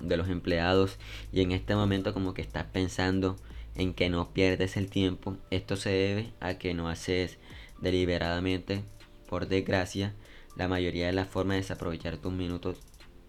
de 0.00 0.16
los 0.16 0.28
empleados 0.28 0.98
y 1.32 1.42
en 1.42 1.52
este 1.52 1.76
momento 1.76 2.12
como 2.12 2.34
que 2.34 2.42
estás 2.42 2.64
pensando 2.64 3.36
en 3.76 3.94
que 3.94 4.10
no 4.10 4.32
pierdes 4.32 4.76
el 4.76 4.90
tiempo, 4.90 5.36
esto 5.52 5.76
se 5.76 5.90
debe 5.90 6.32
a 6.40 6.54
que 6.54 6.74
no 6.74 6.88
haces 6.88 7.38
deliberadamente, 7.80 8.82
por 9.28 9.46
desgracia, 9.46 10.12
la 10.56 10.66
mayoría 10.66 11.06
de 11.06 11.12
las 11.12 11.28
formas 11.28 11.54
de 11.54 11.60
desaprovechar 11.60 12.16
tus 12.16 12.32
minutos 12.32 12.80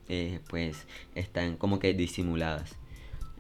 eh, 0.10 0.40
pues 0.50 0.86
están 1.16 1.58
como 1.58 1.80
que 1.80 1.94
disimuladas. 1.94 2.76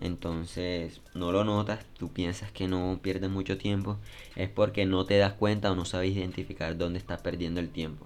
Entonces 0.01 1.01
no 1.13 1.31
lo 1.31 1.43
notas, 1.43 1.85
tú 1.97 2.11
piensas 2.11 2.51
que 2.51 2.67
no 2.67 2.99
pierdes 3.01 3.29
mucho 3.29 3.57
tiempo, 3.57 3.97
es 4.35 4.49
porque 4.49 4.85
no 4.85 5.05
te 5.05 5.17
das 5.17 5.33
cuenta 5.33 5.71
o 5.71 5.75
no 5.75 5.85
sabes 5.85 6.11
identificar 6.11 6.77
dónde 6.77 6.99
estás 6.99 7.21
perdiendo 7.21 7.59
el 7.59 7.69
tiempo. 7.69 8.05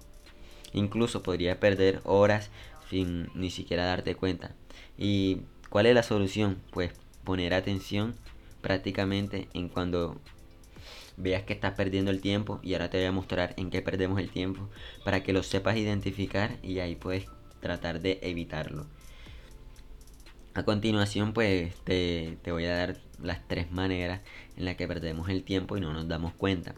Incluso 0.72 1.22
podrías 1.22 1.58
perder 1.58 2.00
horas 2.04 2.50
sin 2.88 3.28
ni 3.34 3.50
siquiera 3.50 3.86
darte 3.86 4.14
cuenta. 4.14 4.54
¿Y 4.96 5.42
cuál 5.68 5.86
es 5.86 5.94
la 5.94 6.02
solución? 6.02 6.58
Pues 6.70 6.92
poner 7.24 7.54
atención 7.54 8.14
prácticamente 8.60 9.48
en 9.52 9.68
cuando 9.68 10.20
veas 11.16 11.42
que 11.42 11.52
estás 11.52 11.74
perdiendo 11.74 12.10
el 12.10 12.20
tiempo 12.20 12.60
y 12.62 12.74
ahora 12.74 12.90
te 12.90 12.98
voy 12.98 13.06
a 13.06 13.12
mostrar 13.12 13.54
en 13.56 13.70
qué 13.70 13.82
perdemos 13.82 14.20
el 14.20 14.30
tiempo 14.30 14.68
para 15.04 15.22
que 15.22 15.32
lo 15.32 15.42
sepas 15.42 15.76
identificar 15.76 16.56
y 16.62 16.78
ahí 16.78 16.94
puedes 16.94 17.26
tratar 17.60 18.00
de 18.00 18.18
evitarlo. 18.22 18.86
A 20.52 20.64
continuación 20.64 21.32
pues 21.32 21.74
te, 21.84 22.38
voy 22.46 22.64
a 22.64 22.76
dar 22.76 22.96
las 23.22 23.46
tres 23.46 23.70
maneras 23.70 24.20
en 24.56 24.64
las 24.64 24.76
que 24.76 24.88
perdemos 24.88 25.28
el 25.28 25.44
tiempo 25.44 25.76
y 25.76 25.80
no 25.80 25.92
nos 25.92 26.08
damos 26.08 26.32
cuenta. 26.34 26.74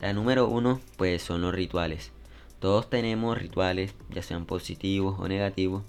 La 0.00 0.12
número 0.12 0.46
uno 0.46 0.80
pues 0.98 1.22
son 1.22 1.40
los 1.40 1.54
rituales. 1.54 2.12
Todos 2.58 2.90
tenemos 2.90 3.38
rituales, 3.38 3.94
ya 4.10 4.22
sean 4.22 4.44
positivos 4.46 5.16
o 5.18 5.28
negativos, 5.28 5.84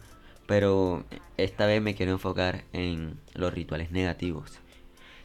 pero 0.47 1.03
esta 1.37 1.65
vez 1.65 1.81
me 1.81 1.95
quiero 1.95 2.13
enfocar 2.13 2.63
en 2.71 3.19
los 3.33 3.53
rituales 3.53 3.91
negativos. 3.91 4.59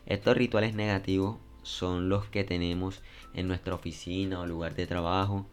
Estos 0.06 0.36
rituales 0.36 0.74
negativos 0.74 1.36
son 1.62 2.08
los 2.08 2.26
que 2.26 2.42
tenemos 2.42 3.02
en 3.34 3.46
nuestra 3.46 3.74
oficina 3.74 4.40
o 4.40 4.46
lugar 4.46 4.74
de 4.74 4.86
trabajo 4.86 5.46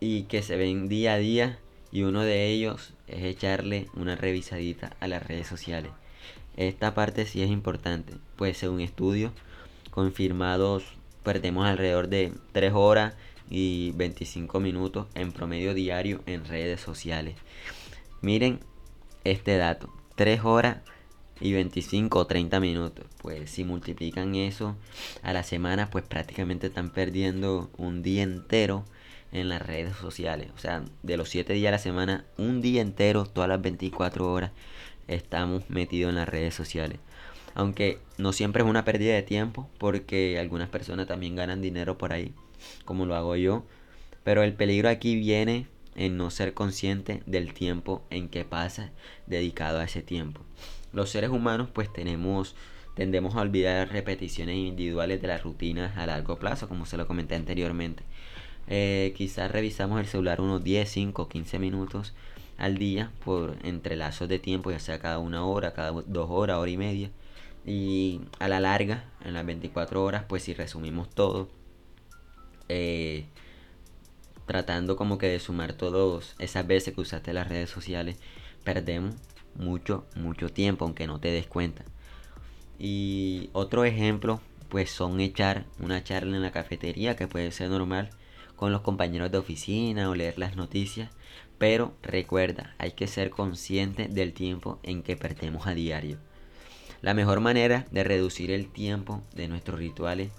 y 0.00 0.24
que 0.24 0.42
se 0.42 0.56
ven 0.56 0.88
día 0.88 1.14
a 1.14 1.18
día 1.18 1.58
y 1.94 2.02
uno 2.02 2.22
de 2.24 2.48
ellos 2.48 2.92
es 3.06 3.22
echarle 3.22 3.86
una 3.94 4.16
revisadita 4.16 4.96
a 4.98 5.06
las 5.06 5.22
redes 5.22 5.46
sociales. 5.46 5.92
Esta 6.56 6.92
parte 6.92 7.24
sí 7.24 7.40
es 7.40 7.50
importante, 7.50 8.14
pues 8.34 8.58
según 8.58 8.80
estudios 8.80 9.32
confirmados 9.92 10.82
perdemos 11.22 11.66
alrededor 11.66 12.08
de 12.08 12.32
3 12.50 12.72
horas 12.74 13.14
y 13.48 13.92
25 13.92 14.58
minutos 14.58 15.06
en 15.14 15.30
promedio 15.30 15.72
diario 15.72 16.20
en 16.26 16.44
redes 16.44 16.80
sociales. 16.80 17.36
Miren 18.22 18.58
este 19.22 19.56
dato, 19.56 19.88
3 20.16 20.44
horas 20.44 20.78
y 21.40 21.52
25 21.52 22.18
o 22.18 22.26
30 22.26 22.58
minutos. 22.58 23.06
Pues 23.22 23.50
si 23.50 23.62
multiplican 23.62 24.34
eso 24.34 24.74
a 25.22 25.32
la 25.32 25.44
semana, 25.44 25.90
pues 25.90 26.04
prácticamente 26.04 26.66
están 26.66 26.90
perdiendo 26.90 27.70
un 27.76 28.02
día 28.02 28.24
entero 28.24 28.84
en 29.34 29.48
las 29.50 29.60
redes 29.60 29.94
sociales. 29.96 30.48
O 30.54 30.58
sea, 30.58 30.84
de 31.02 31.16
los 31.18 31.28
7 31.28 31.52
días 31.52 31.68
a 31.68 31.72
la 31.72 31.78
semana, 31.78 32.24
un 32.38 32.62
día 32.62 32.80
entero, 32.80 33.26
todas 33.26 33.48
las 33.48 33.60
24 33.60 34.32
horas, 34.32 34.52
estamos 35.08 35.68
metidos 35.68 36.08
en 36.10 36.16
las 36.16 36.28
redes 36.28 36.54
sociales. 36.54 36.98
Aunque 37.54 37.98
no 38.16 38.32
siempre 38.32 38.62
es 38.62 38.68
una 38.68 38.84
pérdida 38.84 39.14
de 39.14 39.22
tiempo, 39.22 39.68
porque 39.78 40.38
algunas 40.38 40.68
personas 40.68 41.06
también 41.06 41.36
ganan 41.36 41.60
dinero 41.60 41.98
por 41.98 42.12
ahí, 42.12 42.32
como 42.84 43.06
lo 43.06 43.14
hago 43.14 43.36
yo. 43.36 43.64
Pero 44.22 44.42
el 44.42 44.54
peligro 44.54 44.88
aquí 44.88 45.16
viene 45.16 45.66
en 45.96 46.16
no 46.16 46.30
ser 46.30 46.54
consciente 46.54 47.22
del 47.26 47.52
tiempo 47.54 48.02
en 48.10 48.28
que 48.28 48.44
pasa 48.44 48.90
dedicado 49.26 49.80
a 49.80 49.84
ese 49.84 50.02
tiempo. 50.02 50.40
Los 50.92 51.10
seres 51.10 51.30
humanos 51.30 51.68
pues 51.72 51.92
tenemos 51.92 52.54
tendemos 52.94 53.34
a 53.34 53.40
olvidar 53.40 53.88
repeticiones 53.90 54.56
individuales 54.56 55.20
de 55.20 55.26
las 55.28 55.42
rutinas 55.42 55.96
a 55.96 56.06
largo 56.06 56.38
plazo, 56.38 56.68
como 56.68 56.86
se 56.86 56.96
lo 56.96 57.06
comenté 57.08 57.34
anteriormente. 57.34 58.04
Eh, 58.68 59.12
quizás 59.16 59.50
revisamos 59.50 60.00
el 60.00 60.06
celular 60.06 60.40
unos 60.40 60.64
10, 60.64 60.88
5, 60.88 61.28
15 61.28 61.58
minutos 61.58 62.14
al 62.56 62.78
día 62.78 63.10
por 63.24 63.56
entrelazos 63.62 64.28
de 64.28 64.38
tiempo, 64.38 64.70
ya 64.70 64.78
sea 64.78 64.98
cada 64.98 65.18
una 65.18 65.44
hora, 65.44 65.74
cada 65.74 65.90
dos 65.90 66.28
horas, 66.30 66.58
hora 66.58 66.70
y 66.70 66.76
media. 66.76 67.10
Y 67.66 68.20
a 68.38 68.48
la 68.48 68.60
larga, 68.60 69.04
en 69.24 69.34
las 69.34 69.46
24 69.46 70.02
horas, 70.04 70.24
pues 70.28 70.42
si 70.42 70.54
resumimos 70.54 71.08
todo, 71.10 71.48
eh, 72.68 73.26
tratando 74.46 74.96
como 74.96 75.18
que 75.18 75.28
de 75.28 75.40
sumar 75.40 75.72
todas 75.74 76.34
esas 76.38 76.66
veces 76.66 76.94
que 76.94 77.00
usaste 77.00 77.32
las 77.32 77.48
redes 77.48 77.70
sociales, 77.70 78.18
perdemos 78.64 79.14
mucho, 79.54 80.06
mucho 80.16 80.48
tiempo, 80.50 80.84
aunque 80.84 81.06
no 81.06 81.20
te 81.20 81.30
des 81.30 81.46
cuenta. 81.46 81.84
Y 82.78 83.50
otro 83.52 83.84
ejemplo, 83.84 84.40
pues 84.68 84.90
son 84.90 85.20
echar 85.20 85.64
una 85.78 86.02
charla 86.04 86.36
en 86.36 86.42
la 86.42 86.52
cafetería, 86.52 87.16
que 87.16 87.28
puede 87.28 87.52
ser 87.52 87.70
normal, 87.70 88.10
con 88.56 88.72
los 88.72 88.82
compañeros 88.82 89.30
de 89.30 89.38
oficina 89.38 90.08
o 90.10 90.14
leer 90.14 90.38
las 90.38 90.56
noticias. 90.56 91.10
Pero 91.58 91.94
recuerda, 92.02 92.74
hay 92.78 92.92
que 92.92 93.06
ser 93.06 93.30
consciente 93.30 94.08
del 94.08 94.32
tiempo 94.32 94.78
en 94.82 95.02
que 95.02 95.16
perdemos 95.16 95.66
a 95.66 95.74
diario. 95.74 96.18
La 97.00 97.14
mejor 97.14 97.40
manera 97.40 97.86
de 97.90 98.02
reducir 98.02 98.50
el 98.50 98.68
tiempo 98.68 99.22
de 99.34 99.48
nuestros 99.48 99.78
rituales 99.78 100.32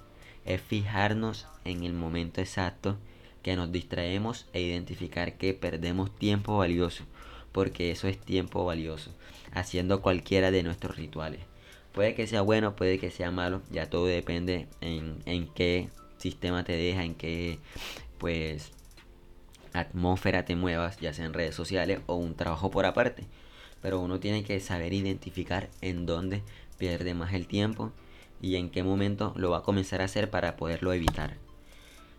es 0.45 0.61
fijarnos 0.61 1.47
en 1.63 1.83
el 1.83 1.93
momento 1.93 2.41
exacto 2.41 2.97
que 3.43 3.55
nos 3.55 3.71
distraemos 3.71 4.47
e 4.53 4.61
identificar 4.61 5.37
que 5.37 5.53
perdemos 5.53 6.15
tiempo 6.17 6.57
valioso, 6.57 7.03
porque 7.51 7.91
eso 7.91 8.07
es 8.07 8.17
tiempo 8.19 8.65
valioso, 8.65 9.11
haciendo 9.53 10.01
cualquiera 10.01 10.49
de 10.49 10.63
nuestros 10.63 10.97
rituales. 10.97 11.41
Puede 11.93 12.15
que 12.15 12.25
sea 12.25 12.41
bueno, 12.41 12.75
puede 12.75 12.97
que 12.99 13.11
sea 13.11 13.29
malo, 13.29 13.61
ya 13.69 13.89
todo 13.89 14.07
depende 14.07 14.67
en, 14.81 15.21
en 15.25 15.47
qué 15.53 15.89
sistema 16.25 16.63
te 16.63 16.73
deja, 16.73 17.03
en 17.03 17.13
qué 17.13 17.59
pues 18.17 18.71
atmósfera 19.73 20.45
te 20.45 20.55
muevas, 20.55 20.99
ya 20.99 21.13
sea 21.13 21.25
en 21.25 21.33
redes 21.33 21.53
sociales 21.53 21.99
o 22.07 22.15
un 22.15 22.35
trabajo 22.35 22.71
por 22.71 22.85
aparte. 22.85 23.25
Pero 23.81 23.99
uno 23.99 24.19
tiene 24.19 24.43
que 24.43 24.59
saber 24.59 24.93
identificar 24.93 25.69
en 25.81 26.07
dónde 26.07 26.41
pierde 26.79 27.13
más 27.13 27.33
el 27.33 27.45
tiempo 27.45 27.91
y 28.41 28.55
en 28.55 28.71
qué 28.71 28.81
momento 28.81 29.33
lo 29.35 29.51
va 29.51 29.59
a 29.59 29.63
comenzar 29.63 30.01
a 30.01 30.05
hacer 30.05 30.31
para 30.31 30.55
poderlo 30.55 30.93
evitar. 30.93 31.37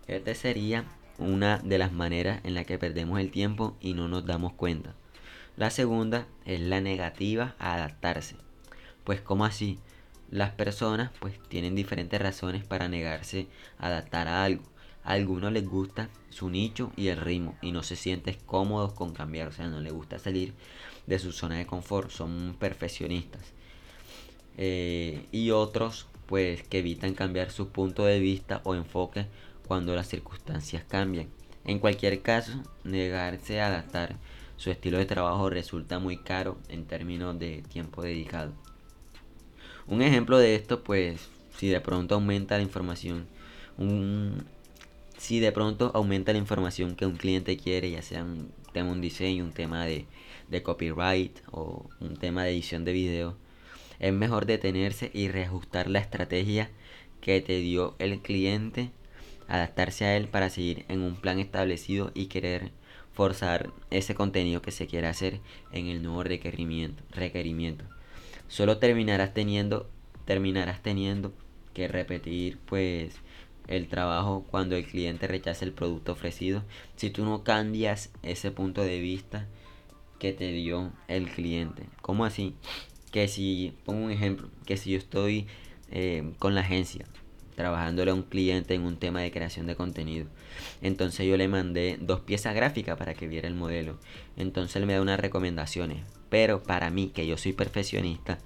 Esta 0.07 0.35
sería 0.35 0.85
una 1.19 1.59
de 1.59 1.79
las 1.79 1.93
maneras 1.93 2.41
en 2.45 2.55
la 2.55 2.65
que 2.65 2.79
perdemos 2.79 3.19
el 3.19 3.33
tiempo 3.33 3.77
y 3.81 3.95
no 3.95 4.07
nos 4.07 4.25
damos 4.25 4.53
cuenta. 4.53 4.95
La 5.57 5.71
segunda 5.71 6.29
es 6.45 6.61
la 6.61 6.81
negativa 6.81 7.57
a 7.59 7.75
adaptarse. 7.75 8.37
Pues 9.03 9.21
como 9.21 9.45
así? 9.45 9.81
Las 10.31 10.51
personas 10.51 11.13
pues 11.21 11.39
tienen 11.49 11.75
diferentes 11.75 12.21
razones 12.21 12.65
para 12.65 12.89
negarse 12.89 13.47
a 13.79 13.87
adaptar 13.87 14.29
a 14.29 14.45
algo. 14.45 14.65
A 15.05 15.13
algunos 15.13 15.53
les 15.53 15.67
gusta 15.67 16.09
su 16.31 16.51
nicho 16.51 16.93
y 16.97 17.09
el 17.09 17.19
ritmo 17.19 17.57
y 17.63 17.71
no 17.71 17.85
se 17.85 17.95
sienten 17.95 18.37
cómodos 18.45 18.93
con 18.93 19.13
cambiar, 19.13 19.49
o 19.49 19.53
sea, 19.53 19.69
no 19.69 19.81
les 19.81 19.93
gusta 19.93 20.19
salir 20.19 20.53
de 21.07 21.19
su 21.21 21.31
zona 21.31 21.57
de 21.59 21.67
confort, 21.67 22.11
son 22.11 22.57
perfeccionistas. 22.59 23.53
Eh, 24.57 25.27
y 25.31 25.51
otros 25.51 26.09
pues 26.27 26.65
que 26.65 26.81
evitan 26.81 27.15
cambiar 27.15 27.51
su 27.51 27.69
punto 27.69 28.05
de 28.05 28.19
vista 28.19 28.61
o 28.65 28.75
enfoque 28.75 29.27
cuando 29.69 29.95
las 29.95 30.09
circunstancias 30.09 30.85
cambian. 30.89 31.29
En 31.65 31.79
cualquier 31.79 32.23
caso, 32.23 32.63
negarse 32.85 33.61
a 33.61 33.69
adaptar 33.69 34.17
su 34.57 34.71
estilo 34.71 34.99
de 34.99 35.07
trabajo 35.07 35.51
resulta 35.51 35.99
muy 35.99 36.17
caro 36.17 36.59
en 36.69 36.87
términos 36.87 37.39
de 37.39 37.63
tiempo 37.63 38.03
dedicado. 38.03 38.55
Un 39.89 40.03
ejemplo 40.03 40.39
de 40.39 40.57
esto, 40.57 40.83
pues, 40.83 41.29
si 41.57 41.69
de 41.69 41.81
pronto 41.81 42.17
aumenta 42.17 42.57
la 42.57 42.63
información, 42.63 43.27
si 45.17 45.39
de 45.39 45.53
pronto 45.53 45.93
aumenta 45.95 46.33
la 46.33 46.39
información 46.39 46.97
que 46.97 47.07
un 47.07 47.17
cliente 47.17 47.57
quiere, 47.57 47.91
ya 47.93 48.03
sea 48.03 48.25
un 48.25 48.51
tema 48.73 48.91
un 48.91 49.01
diseño, 49.01 49.45
un 49.45 49.53
tema 49.53 49.87
de, 49.87 50.07
de 50.49 50.63
copyright 50.63 51.39
o 51.53 51.89
un 52.01 52.17
tema 52.17 52.45
de 52.45 52.51
edición 52.51 52.85
de 52.85 52.93
video, 52.93 53.37
es 54.01 54.13
mejor 54.13 54.47
detenerse 54.47 55.11
y 55.15 55.29
reajustar 55.29 55.89
la 55.89 56.01
estrategia 56.01 56.69
que 57.21 57.41
te 57.41 57.59
dio 57.61 57.95
el 58.01 58.21
cliente, 58.21 58.91
adaptarse 59.49 60.05
a 60.05 60.17
él 60.17 60.27
para 60.27 60.51
seguir 60.51 60.85
en 60.89 61.01
un 61.03 61.15
plan 61.15 61.39
establecido 61.39 62.11
y 62.13 62.27
querer 62.27 62.73
forzar 63.13 63.71
ese 63.91 64.15
contenido 64.15 64.63
que 64.63 64.73
se 64.73 64.87
quiere 64.87 65.07
hacer 65.07 65.41
en 65.73 65.87
el 65.87 66.03
nuevo 66.03 66.25
requerimiento. 66.25 67.03
requerimiento. 67.11 67.85
Solo 68.49 68.79
terminarás 68.79 69.35
teniendo, 69.35 69.89
terminarás 70.25 70.83
teniendo 70.83 71.33
que 71.75 71.89
repetir 71.89 72.59
pues 72.67 73.17
el 73.69 73.89
trabajo 73.89 74.47
cuando 74.51 74.77
el 74.77 74.87
cliente 74.87 75.27
rechace 75.27 75.65
el 75.65 75.73
producto 75.73 76.13
ofrecido 76.13 76.63
si 76.95 77.11
tú 77.11 77.25
no 77.25 77.43
cambias 77.43 78.11
ese 78.23 78.51
punto 78.51 78.83
de 78.83 79.01
vista 79.01 79.47
que 80.19 80.33
te 80.33 80.53
dio 80.53 80.93
el 81.09 81.29
cliente. 81.29 81.85
¿Cómo 82.01 82.25
así? 82.25 82.55
Que 83.13 83.29
si, 83.29 83.75
pongo 83.85 84.07
un 84.07 84.11
ejemplo, 84.11 84.49
que 84.65 84.77
si 84.77 84.93
yo 84.93 84.99
estoy 84.99 85.47
eh, 85.91 86.33
con 86.39 86.55
la 86.55 86.63
agencia 86.63 87.05
trabajándole 87.57 88.11
a 88.11 88.15
un 88.15 88.23
cliente 88.23 88.75
en 88.75 88.83
un 88.83 88.99
tema 88.99 89.23
de 89.23 89.33
creación 89.33 89.67
de 89.67 89.75
contenido. 89.75 90.27
Entonces 90.83 91.27
yo 91.27 91.37
le 91.37 91.49
mandé 91.49 91.99
dos 92.01 92.21
piezas 92.21 92.55
gráficas 92.55 92.97
para 92.99 93.15
que 93.15 93.27
viera 93.27 93.49
el 93.49 93.55
modelo. 93.55 93.99
Entonces 94.37 94.77
él 94.77 94.87
me 94.87 94.93
da 94.93 95.01
unas 95.01 95.19
recomendaciones. 95.19 96.05
Pero 96.37 96.63
para 96.63 96.91
mí, 96.91 97.09
que 97.15 97.27
yo 97.27 97.39
soy 97.39 97.55
perfeccionista, 97.55 98.39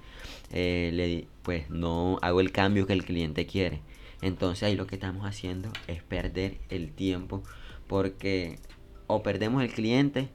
eh, 0.53 0.91
le, 0.93 1.27
pues 1.43 1.69
no 1.69 2.19
hago 2.21 2.39
el 2.39 2.53
cambio 2.53 2.87
que 2.87 2.93
el 2.93 3.03
cliente 3.03 3.45
quiere. 3.45 3.81
Entonces 4.21 4.63
ahí 4.63 4.77
lo 4.77 4.87
que 4.87 4.95
estamos 4.95 5.25
haciendo 5.25 5.73
es 5.87 6.01
perder 6.01 6.59
el 6.69 6.93
tiempo 6.93 7.43
porque 7.87 8.59
o 9.07 9.23
perdemos 9.23 9.61
el 9.61 9.73
cliente 9.73 10.29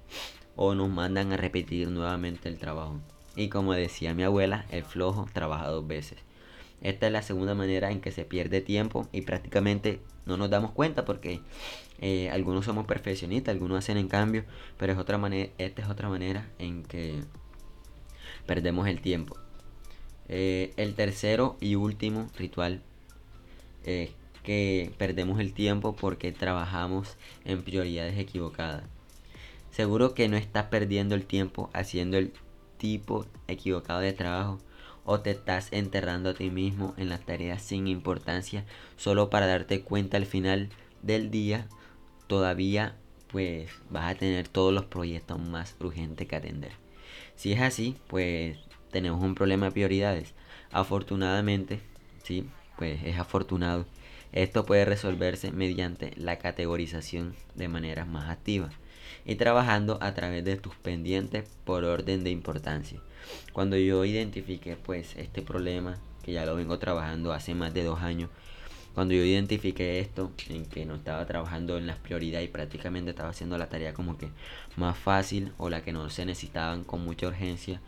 o 0.55 0.75
nos 0.75 0.91
mandan 0.91 1.33
a 1.33 1.39
repetir 1.39 1.89
nuevamente 1.89 2.51
el 2.51 2.59
trabajo. 2.59 3.01
Y 3.37 3.49
como 3.49 3.73
decía 3.73 4.13
mi 4.13 4.23
abuela, 4.23 4.67
el 4.71 4.85
flojo 4.85 5.27
trabaja 5.33 5.69
dos 5.69 5.87
veces. 5.87 6.19
Esta 6.83 7.07
es 7.07 7.13
la 7.13 7.23
segunda 7.23 7.55
manera 7.55 7.91
en 7.91 8.03
que 8.03 8.13
se 8.13 8.27
pierde 8.27 8.61
tiempo 8.61 9.09
y 9.13 9.23
prácticamente 9.23 10.03
no 10.27 10.37
nos 10.37 10.51
damos 10.51 10.73
cuenta 10.73 11.07
porque 11.07 11.41
eh, 12.01 12.29
algunos 12.31 12.67
somos 12.67 12.85
perfeccionistas, 12.85 13.55
algunos 13.55 13.79
hacen 13.79 13.97
en 13.97 14.09
cambio, 14.09 14.45
pero 14.77 14.93
es 14.93 14.99
otra 14.99 15.17
manera, 15.17 15.51
esta 15.57 15.83
es 15.83 15.89
otra 15.89 16.11
manera 16.11 16.51
en 16.59 16.83
que 16.83 17.23
perdemos 18.47 18.89
el 18.89 19.01
tiempo. 19.01 19.37
Eh, 20.29 20.73
el 20.77 20.95
tercero 20.95 21.57
y 21.61 21.75
último 21.75 22.29
ritual 22.37 22.83
es 23.85 24.11
que 24.43 24.93
perdemos 24.99 25.41
el 25.41 25.53
tiempo 25.53 25.95
porque 25.95 26.33
trabajamos 26.33 27.17
en 27.45 27.63
prioridades 27.63 28.19
equivocadas. 28.19 28.85
Seguro 29.71 30.15
que 30.15 30.29
no 30.29 30.37
estás 30.37 30.67
perdiendo 30.67 31.15
el 31.15 31.27
tiempo 31.27 31.71
haciendo 31.73 32.17
el 32.17 32.33
tipo 32.79 33.27
equivocado 33.49 34.01
de 34.01 34.13
trabajo 34.13 34.59
o 35.05 35.21
te 35.21 35.31
estás 35.31 35.73
enterrando 35.73 36.31
a 36.31 36.35
ti 36.35 36.51
mismo 36.51 36.95
en 36.97 37.09
las 37.09 37.25
tareas 37.25 37.63
sin 37.63 37.87
importancia 37.87 38.65
solo 38.97 39.31
para 39.31 39.47
darte 39.47 39.83
cuenta 39.83 40.17
al 40.17 40.27
final 40.27 40.71
del 41.03 41.31
día 41.31 41.69
todavía 42.27 42.97
pues 43.29 43.71
vas 43.91 44.13
a 44.13 44.19
tener 44.19 44.49
todos 44.49 44.73
los 44.73 44.85
proyectos 44.87 45.39
más 45.41 45.77
urgentes 45.81 46.27
que 46.27 46.37
atender. 46.37 46.86
Si 47.37 47.53
es 47.53 47.61
así, 47.61 47.97
pues 48.09 48.57
tenemos 48.91 49.23
un 49.23 49.35
problema 49.35 49.67
de 49.67 49.73
prioridades. 49.73 50.35
Afortunadamente, 50.73 51.81
sí, 52.23 52.49
pues 52.79 53.03
es 53.05 53.19
afortunado. 53.19 53.87
Esto 54.33 54.67
puede 54.67 54.85
resolverse 54.85 55.53
mediante 55.53 56.13
la 56.17 56.39
categorización 56.39 57.35
de 57.55 57.69
maneras 57.69 58.09
más 58.09 58.31
activas 58.31 58.75
y 59.25 59.37
trabajando 59.37 59.99
a 60.01 60.15
través 60.15 60.45
de 60.45 60.57
tus 60.57 60.75
pendientes 60.75 61.49
por 61.65 61.85
orden 61.85 62.25
de 62.25 62.31
importancia. 62.31 63.01
Cuando 63.53 63.77
yo 63.77 64.05
identifiqué 64.05 64.77
pues 64.77 65.17
este 65.17 65.43
problema, 65.43 65.99
que 66.23 66.33
ya 66.33 66.47
lo 66.47 66.57
vengo 66.57 66.79
trabajando 66.79 67.33
hace 67.33 67.55
más 67.55 67.73
de 67.75 67.85
dos 67.85 68.01
años, 68.01 68.31
cuando 68.97 69.13
yo 69.13 69.23
identifiqué 69.25 70.01
esto, 70.01 70.33
en 70.49 70.65
que 70.65 70.87
no 70.87 70.95
estaba 70.95 71.27
trabajando 71.27 71.77
en 71.77 71.87
las 71.87 71.99
prioridades 71.99 72.49
y 72.49 72.51
prácticamente 72.51 73.11
estaba 73.11 73.29
haciendo 73.29 73.59
la 73.59 73.69
tarea 73.69 73.93
como 73.93 74.17
que 74.17 74.31
más 74.77 74.97
fácil 74.97 75.53
o 75.59 75.69
la 75.69 75.83
que 75.83 75.93
no 75.93 76.09
se 76.09 76.25
necesitaban 76.25 76.83
con 76.83 77.05
mucha 77.05 77.27
urgencia, 77.27 77.83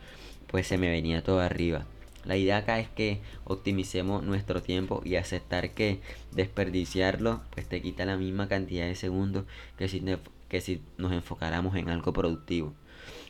pues 0.48 0.66
se 0.66 0.76
me 0.76 0.90
venía 0.90 1.22
todo 1.22 1.40
arriba. 1.40 1.86
La 2.26 2.36
idea 2.36 2.58
acá 2.58 2.78
es 2.78 2.90
que 2.90 3.22
optimicemos 3.44 4.22
nuestro 4.22 4.60
tiempo 4.60 5.00
y 5.02 5.16
aceptar 5.16 5.70
que 5.70 6.02
desperdiciarlo 6.32 7.40
pues 7.52 7.66
te 7.66 7.80
quita 7.80 8.04
la 8.04 8.18
misma 8.18 8.46
cantidad 8.46 8.84
de 8.84 8.94
segundos 8.94 9.46
que 9.78 9.88
si, 9.88 10.04
que 10.50 10.60
si 10.60 10.82
nos 10.98 11.12
enfocáramos 11.12 11.74
en 11.76 11.88
algo 11.88 12.12
productivo. 12.12 12.74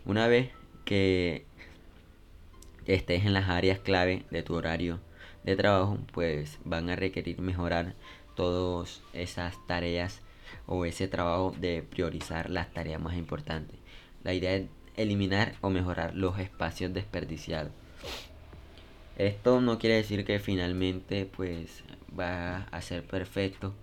Una 0.05 0.27
vez 0.27 0.51
que 0.85 1.47
estés 2.87 3.25
en 3.25 3.35
las 3.35 3.49
áreas 3.49 3.79
clave 3.79 4.25
de 4.33 4.43
tu 4.43 4.55
horario 4.55 4.99
de 5.45 5.57
trabajo, 5.57 5.99
pues 6.13 6.59
van 6.65 6.91
a 6.91 6.97
requerir 6.97 7.41
mejorar 7.41 7.95
todas 8.35 9.03
esas 9.13 9.55
tareas 9.67 10.21
o 10.67 10.85
ese 10.85 11.09
trabajo 11.09 11.55
de 11.59 11.83
priorizar 11.83 12.51
las 12.51 12.73
tareas 12.73 13.01
más 13.01 13.17
importantes. 13.17 13.79
La 14.25 14.35
idea 14.35 14.55
es 14.55 14.67
eliminar 14.97 15.55
o 15.61 15.71
mejorar 15.71 16.15
los 16.15 16.39
espacios 16.39 16.93
desperdiciados. 16.93 17.73
Esto 19.17 19.61
no 19.61 19.79
quiere 19.79 19.97
decir 19.97 20.25
que 20.25 20.39
finalmente 20.39 21.27
pues 21.27 21.83
va 22.19 22.69
a 22.71 22.81
ser 22.81 23.05
perfecto 23.05 23.75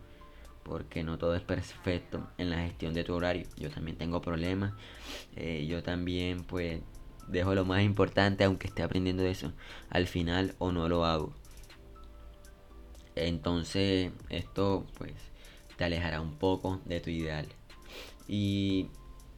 porque 0.64 1.04
no 1.04 1.18
todo 1.18 1.36
es 1.36 1.42
perfecto 1.42 2.28
en 2.38 2.50
la 2.50 2.58
gestión 2.58 2.94
de 2.94 3.04
tu 3.04 3.14
horario. 3.14 3.46
Yo 3.58 3.70
también 3.70 3.98
tengo 3.98 4.22
problemas. 4.22 4.74
Eh, 5.36 5.68
yo 5.68 5.84
también 5.84 6.44
pues 6.44 6.82
dejo 7.28 7.54
lo 7.54 7.66
más 7.66 7.84
importante 7.84 8.44
aunque 8.44 8.68
esté 8.68 8.84
aprendiendo 8.84 9.24
eso 9.24 9.52
al 9.90 10.08
final 10.08 10.56
o 10.58 10.72
no 10.72 10.88
lo 10.90 11.06
hago. 11.06 11.34
Entonces 13.16 14.12
esto 14.30 14.86
pues 14.98 15.14
te 15.78 15.84
alejará 15.84 16.22
un 16.22 16.36
poco 16.36 16.82
de 16.86 17.00
tu 17.00 17.10
ideal. 17.10 17.48
Y 18.28 18.88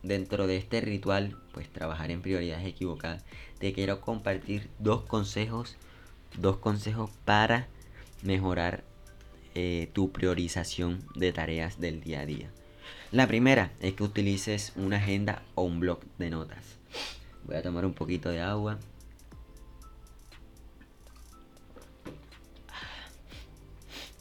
dentro 0.04 0.48
de 0.48 0.58
este 0.58 0.82
ritual, 0.82 1.38
pues 1.54 1.70
trabajar 1.70 2.12
en 2.12 2.22
prioridades 2.22 2.66
equivocadas, 2.66 3.24
te 3.60 3.74
quiero 3.74 4.02
compartir 4.02 4.70
dos 4.80 5.04
consejos, 5.04 5.76
dos 6.38 6.58
consejos 6.58 7.10
para 7.26 7.68
mejorar 8.24 8.84
eh, 9.56 9.90
tu 9.94 10.12
priorización 10.12 11.04
de 11.16 11.34
tareas 11.34 11.80
del 11.80 12.02
día 12.02 12.22
a 12.22 12.26
día. 12.26 12.52
La 13.12 13.28
primera 13.28 13.72
es 13.80 13.94
que 13.94 14.04
utilices 14.04 14.74
una 14.76 14.98
agenda 14.98 15.42
o 15.56 15.64
un 15.64 15.80
blog 15.80 16.00
de 16.18 16.30
notas. 16.30 16.78
Voy 17.46 17.56
a 17.56 17.62
tomar 17.62 17.86
un 17.86 17.94
poquito 17.94 18.30
de 18.30 18.42
agua. 18.42 18.80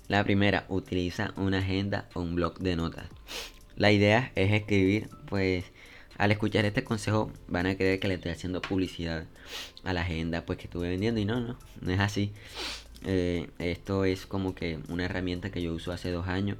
La 0.08 0.22
primera, 0.22 0.66
utiliza 0.68 1.32
una 1.36 1.58
agenda 1.58 2.08
o 2.14 2.20
un 2.20 2.36
blog 2.36 2.58
de 2.60 2.76
notas. 2.76 3.06
La 3.74 3.90
idea 3.90 4.30
es 4.36 4.52
escribir, 4.52 5.08
pues 5.28 5.64
al 6.16 6.30
escuchar 6.30 6.64
este 6.64 6.84
consejo 6.84 7.32
van 7.48 7.66
a 7.66 7.76
creer 7.76 7.98
que 7.98 8.06
le 8.06 8.14
estoy 8.14 8.30
haciendo 8.30 8.62
publicidad 8.62 9.24
a 9.82 9.92
la 9.92 10.02
agenda 10.02 10.46
pues 10.46 10.58
que 10.58 10.64
estuve 10.64 10.88
vendiendo 10.88 11.20
y 11.20 11.24
no, 11.24 11.40
no, 11.40 11.58
no 11.80 11.92
es 11.92 11.98
así. 11.98 12.32
Eh, 13.04 13.48
esto 13.58 14.04
es 14.04 14.26
como 14.26 14.54
que 14.54 14.78
una 14.88 15.04
herramienta 15.04 15.50
que 15.50 15.60
yo 15.60 15.74
uso 15.74 15.90
hace 15.90 16.12
dos 16.12 16.28
años 16.28 16.56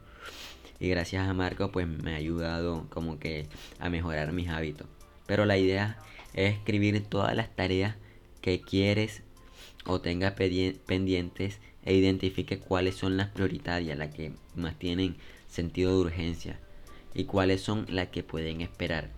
y 0.81 0.89
gracias 0.89 1.27
a 1.27 1.33
Marco 1.33 1.71
pues 1.71 1.87
me 1.87 2.15
ha 2.15 2.17
ayudado 2.17 2.87
como 2.91 3.21
que 3.21 3.47
a 3.79 3.89
mejorar 3.89 4.33
mis 4.33 4.49
hábitos. 4.49 4.89
Pero 5.27 5.45
la 5.45 5.57
idea 5.57 5.99
es 6.35 6.55
escribir 6.55 7.01
todas 7.05 7.37
las 7.37 7.55
tareas 7.55 7.95
que 8.41 8.61
quieres 8.61 9.23
o 9.87 10.01
tengas 10.01 10.35
pendientes 10.35 11.61
e 11.87 11.95
identifique 11.95 12.59
cuáles 12.59 12.97
son 12.97 13.17
las 13.17 13.29
prioritarias, 13.29 13.97
las 13.97 14.15
que 14.15 14.33
más 14.55 14.79
tienen 14.79 15.17
sentido 15.49 15.93
de 15.93 15.99
urgencia 15.99 16.59
y 17.15 17.25
cuáles 17.25 17.63
son 17.63 17.87
las 17.89 18.09
que 18.09 18.23
pueden 18.23 18.61
esperar. 18.61 19.09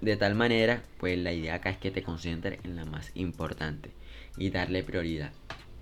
de 0.00 0.16
tal 0.16 0.36
manera, 0.36 0.84
pues 0.98 1.18
la 1.18 1.32
idea 1.32 1.56
acá 1.56 1.70
es 1.70 1.76
que 1.76 1.90
te 1.90 2.04
concentres 2.04 2.60
en 2.62 2.76
la 2.76 2.84
más 2.84 3.10
importante 3.14 3.90
y 4.36 4.50
darle 4.50 4.84
prioridad. 4.84 5.32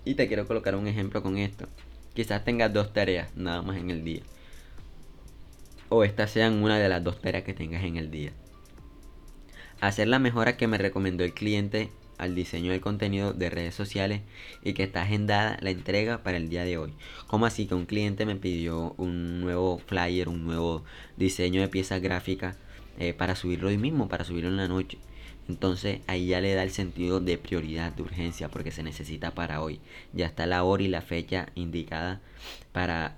Y 0.05 0.15
te 0.15 0.27
quiero 0.27 0.47
colocar 0.47 0.75
un 0.75 0.87
ejemplo 0.87 1.21
con 1.21 1.37
esto. 1.37 1.67
Quizás 2.15 2.43
tengas 2.43 2.73
dos 2.73 2.93
tareas 2.93 3.35
nada 3.35 3.61
más 3.61 3.77
en 3.77 3.91
el 3.91 4.03
día. 4.03 4.23
O 5.89 6.03
estas 6.03 6.31
sean 6.31 6.63
una 6.63 6.79
de 6.79 6.89
las 6.89 7.03
dos 7.03 7.21
tareas 7.21 7.43
que 7.43 7.53
tengas 7.53 7.83
en 7.83 7.97
el 7.97 8.09
día. 8.09 8.31
Hacer 9.81 10.07
la 10.07 10.17
mejora 10.17 10.57
que 10.57 10.65
me 10.65 10.79
recomendó 10.79 11.23
el 11.23 11.35
cliente 11.35 11.91
al 12.17 12.35
diseño 12.35 12.71
del 12.71 12.81
contenido 12.81 13.33
de 13.33 13.49
redes 13.49 13.75
sociales 13.75 14.21
y 14.63 14.73
que 14.73 14.83
está 14.83 15.03
agendada 15.03 15.57
la 15.61 15.69
entrega 15.69 16.23
para 16.23 16.37
el 16.37 16.49
día 16.49 16.63
de 16.63 16.77
hoy. 16.77 16.93
Como 17.27 17.45
así 17.45 17.67
que 17.67 17.75
un 17.75 17.85
cliente 17.85 18.25
me 18.25 18.35
pidió 18.35 18.93
un 18.97 19.41
nuevo 19.41 19.79
flyer, 19.79 20.29
un 20.29 20.45
nuevo 20.45 20.83
diseño 21.15 21.61
de 21.61 21.67
pieza 21.67 21.99
gráfica 21.99 22.55
eh, 22.99 23.13
para 23.13 23.35
subirlo 23.35 23.69
hoy 23.69 23.77
mismo, 23.77 24.07
para 24.07 24.23
subirlo 24.23 24.49
en 24.49 24.57
la 24.57 24.67
noche. 24.67 24.97
Entonces 25.47 26.01
ahí 26.07 26.27
ya 26.27 26.41
le 26.41 26.53
da 26.53 26.63
el 26.63 26.71
sentido 26.71 27.19
de 27.19 27.37
prioridad, 27.37 27.93
de 27.93 28.01
urgencia, 28.01 28.49
porque 28.49 28.71
se 28.71 28.83
necesita 28.83 29.31
para 29.31 29.61
hoy. 29.61 29.79
Ya 30.13 30.25
está 30.25 30.45
la 30.45 30.63
hora 30.63 30.83
y 30.83 30.87
la 30.87 31.01
fecha 31.01 31.47
indicada 31.55 32.21
para 32.73 33.17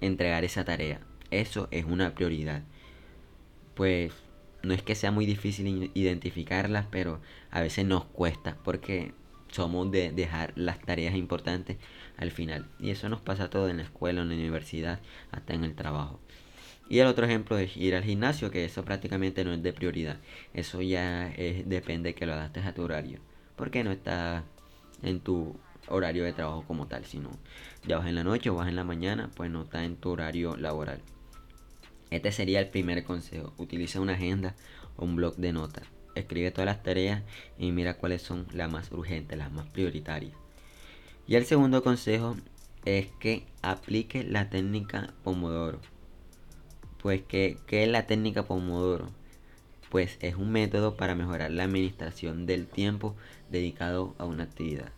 entregar 0.00 0.44
esa 0.44 0.64
tarea. 0.64 1.00
Eso 1.30 1.68
es 1.70 1.84
una 1.84 2.14
prioridad. 2.14 2.62
Pues 3.74 4.12
no 4.62 4.74
es 4.74 4.82
que 4.82 4.94
sea 4.94 5.10
muy 5.10 5.26
difícil 5.26 5.90
identificarlas, 5.94 6.86
pero 6.90 7.20
a 7.50 7.60
veces 7.60 7.84
nos 7.84 8.04
cuesta 8.04 8.56
porque 8.64 9.12
somos 9.48 9.90
de 9.90 10.12
dejar 10.12 10.52
las 10.56 10.80
tareas 10.80 11.14
importantes 11.14 11.76
al 12.16 12.30
final. 12.30 12.66
Y 12.80 12.90
eso 12.90 13.08
nos 13.08 13.20
pasa 13.20 13.50
todo 13.50 13.68
en 13.68 13.78
la 13.78 13.82
escuela, 13.82 14.22
en 14.22 14.28
la 14.28 14.34
universidad, 14.34 15.00
hasta 15.30 15.54
en 15.54 15.64
el 15.64 15.74
trabajo. 15.74 16.20
Y 16.88 16.98
el 16.98 17.06
otro 17.06 17.26
ejemplo 17.26 17.58
es 17.58 17.76
ir 17.76 17.94
al 17.94 18.04
gimnasio, 18.04 18.50
que 18.50 18.64
eso 18.64 18.84
prácticamente 18.84 19.44
no 19.44 19.52
es 19.52 19.62
de 19.62 19.72
prioridad. 19.72 20.18
Eso 20.52 20.82
ya 20.82 21.32
depende 21.64 22.14
que 22.14 22.26
lo 22.26 22.34
adaptes 22.34 22.66
a 22.66 22.74
tu 22.74 22.82
horario. 22.82 23.20
Porque 23.56 23.84
no 23.84 23.92
está 23.92 24.44
en 25.02 25.20
tu 25.20 25.56
horario 25.88 26.24
de 26.24 26.32
trabajo 26.32 26.64
como 26.66 26.86
tal, 26.86 27.04
sino 27.04 27.30
ya 27.86 27.98
vas 27.98 28.08
en 28.08 28.14
la 28.14 28.24
noche 28.24 28.50
o 28.50 28.56
vas 28.56 28.68
en 28.68 28.76
la 28.76 28.84
mañana, 28.84 29.30
pues 29.34 29.50
no 29.50 29.62
está 29.62 29.84
en 29.84 29.96
tu 29.96 30.10
horario 30.10 30.56
laboral. 30.56 31.00
Este 32.12 32.30
sería 32.30 32.60
el 32.60 32.68
primer 32.68 33.04
consejo. 33.04 33.54
Utiliza 33.56 33.98
una 33.98 34.12
agenda 34.12 34.54
o 34.96 35.04
un 35.06 35.16
blog 35.16 35.34
de 35.36 35.54
notas. 35.54 35.84
Escribe 36.14 36.50
todas 36.50 36.66
las 36.66 36.82
tareas 36.82 37.22
y 37.58 37.72
mira 37.72 37.94
cuáles 37.94 38.20
son 38.20 38.46
las 38.52 38.70
más 38.70 38.92
urgentes, 38.92 39.38
las 39.38 39.50
más 39.50 39.66
prioritarias. 39.70 40.34
Y 41.26 41.36
el 41.36 41.46
segundo 41.46 41.82
consejo 41.82 42.36
es 42.84 43.06
que 43.18 43.46
aplique 43.62 44.24
la 44.24 44.50
técnica 44.50 45.14
Pomodoro. 45.24 45.80
Pues, 47.00 47.22
¿qué, 47.22 47.56
es 47.70 47.88
la 47.88 48.06
técnica 48.06 48.42
Pomodoro? 48.42 49.08
Pues 49.88 50.18
es 50.20 50.36
un 50.36 50.52
método 50.52 50.98
para 50.98 51.14
mejorar 51.14 51.50
la 51.50 51.64
administración 51.64 52.44
del 52.44 52.66
tiempo 52.66 53.16
dedicado 53.50 54.14
a 54.18 54.26
una 54.26 54.44
actividad. 54.44 54.92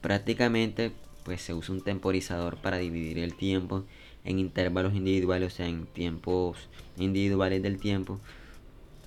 Prácticamente, 0.00 0.90
pues 1.24 1.40
se 1.40 1.54
usa 1.54 1.72
un 1.72 1.82
temporizador 1.82 2.56
para 2.56 2.78
dividir 2.78 3.18
el 3.20 3.36
tiempo 3.36 3.84
en 4.24 4.38
intervalos 4.38 4.94
individuales, 4.94 5.52
o 5.52 5.56
sea, 5.56 5.66
en 5.66 5.86
tiempos 5.86 6.68
individuales 6.96 7.62
del 7.62 7.78
tiempo, 7.78 8.20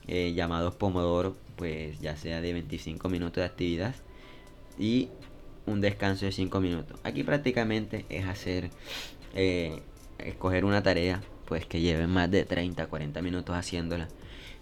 eh, 0.07 0.33
llamados 0.33 0.75
Pomodoro, 0.75 1.35
pues 1.55 1.99
ya 1.99 2.17
sea 2.17 2.41
de 2.41 2.53
25 2.53 3.07
minutos 3.09 3.35
de 3.35 3.45
actividad 3.45 3.95
y 4.79 5.09
un 5.65 5.81
descanso 5.81 6.25
de 6.25 6.31
5 6.31 6.59
minutos. 6.59 6.99
Aquí 7.03 7.23
prácticamente 7.23 8.05
es 8.09 8.25
hacer, 8.25 8.69
eh, 9.35 9.81
escoger 10.19 10.65
una 10.65 10.81
tarea, 10.83 11.21
pues 11.45 11.65
que 11.65 11.81
lleve 11.81 12.07
más 12.07 12.31
de 12.31 12.45
30, 12.45 12.87
40 12.87 13.21
minutos 13.21 13.55
haciéndola 13.55 14.07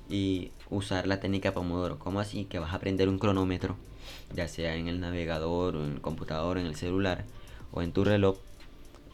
y 0.09 0.51
usar 0.69 1.07
la 1.07 1.19
técnica 1.19 1.53
Pomodoro. 1.53 1.99
como 1.99 2.19
así? 2.19 2.45
Que 2.45 2.59
vas 2.59 2.73
a 2.73 2.77
aprender 2.77 3.07
un 3.09 3.19
cronómetro, 3.19 3.77
ya 4.35 4.47
sea 4.47 4.75
en 4.75 4.87
el 4.87 4.99
navegador, 4.99 5.75
o 5.75 5.85
en 5.85 5.93
el 5.93 6.01
computador, 6.01 6.57
en 6.57 6.65
el 6.65 6.75
celular 6.75 7.25
o 7.71 7.81
en 7.81 7.91
tu 7.91 8.03
reloj 8.03 8.37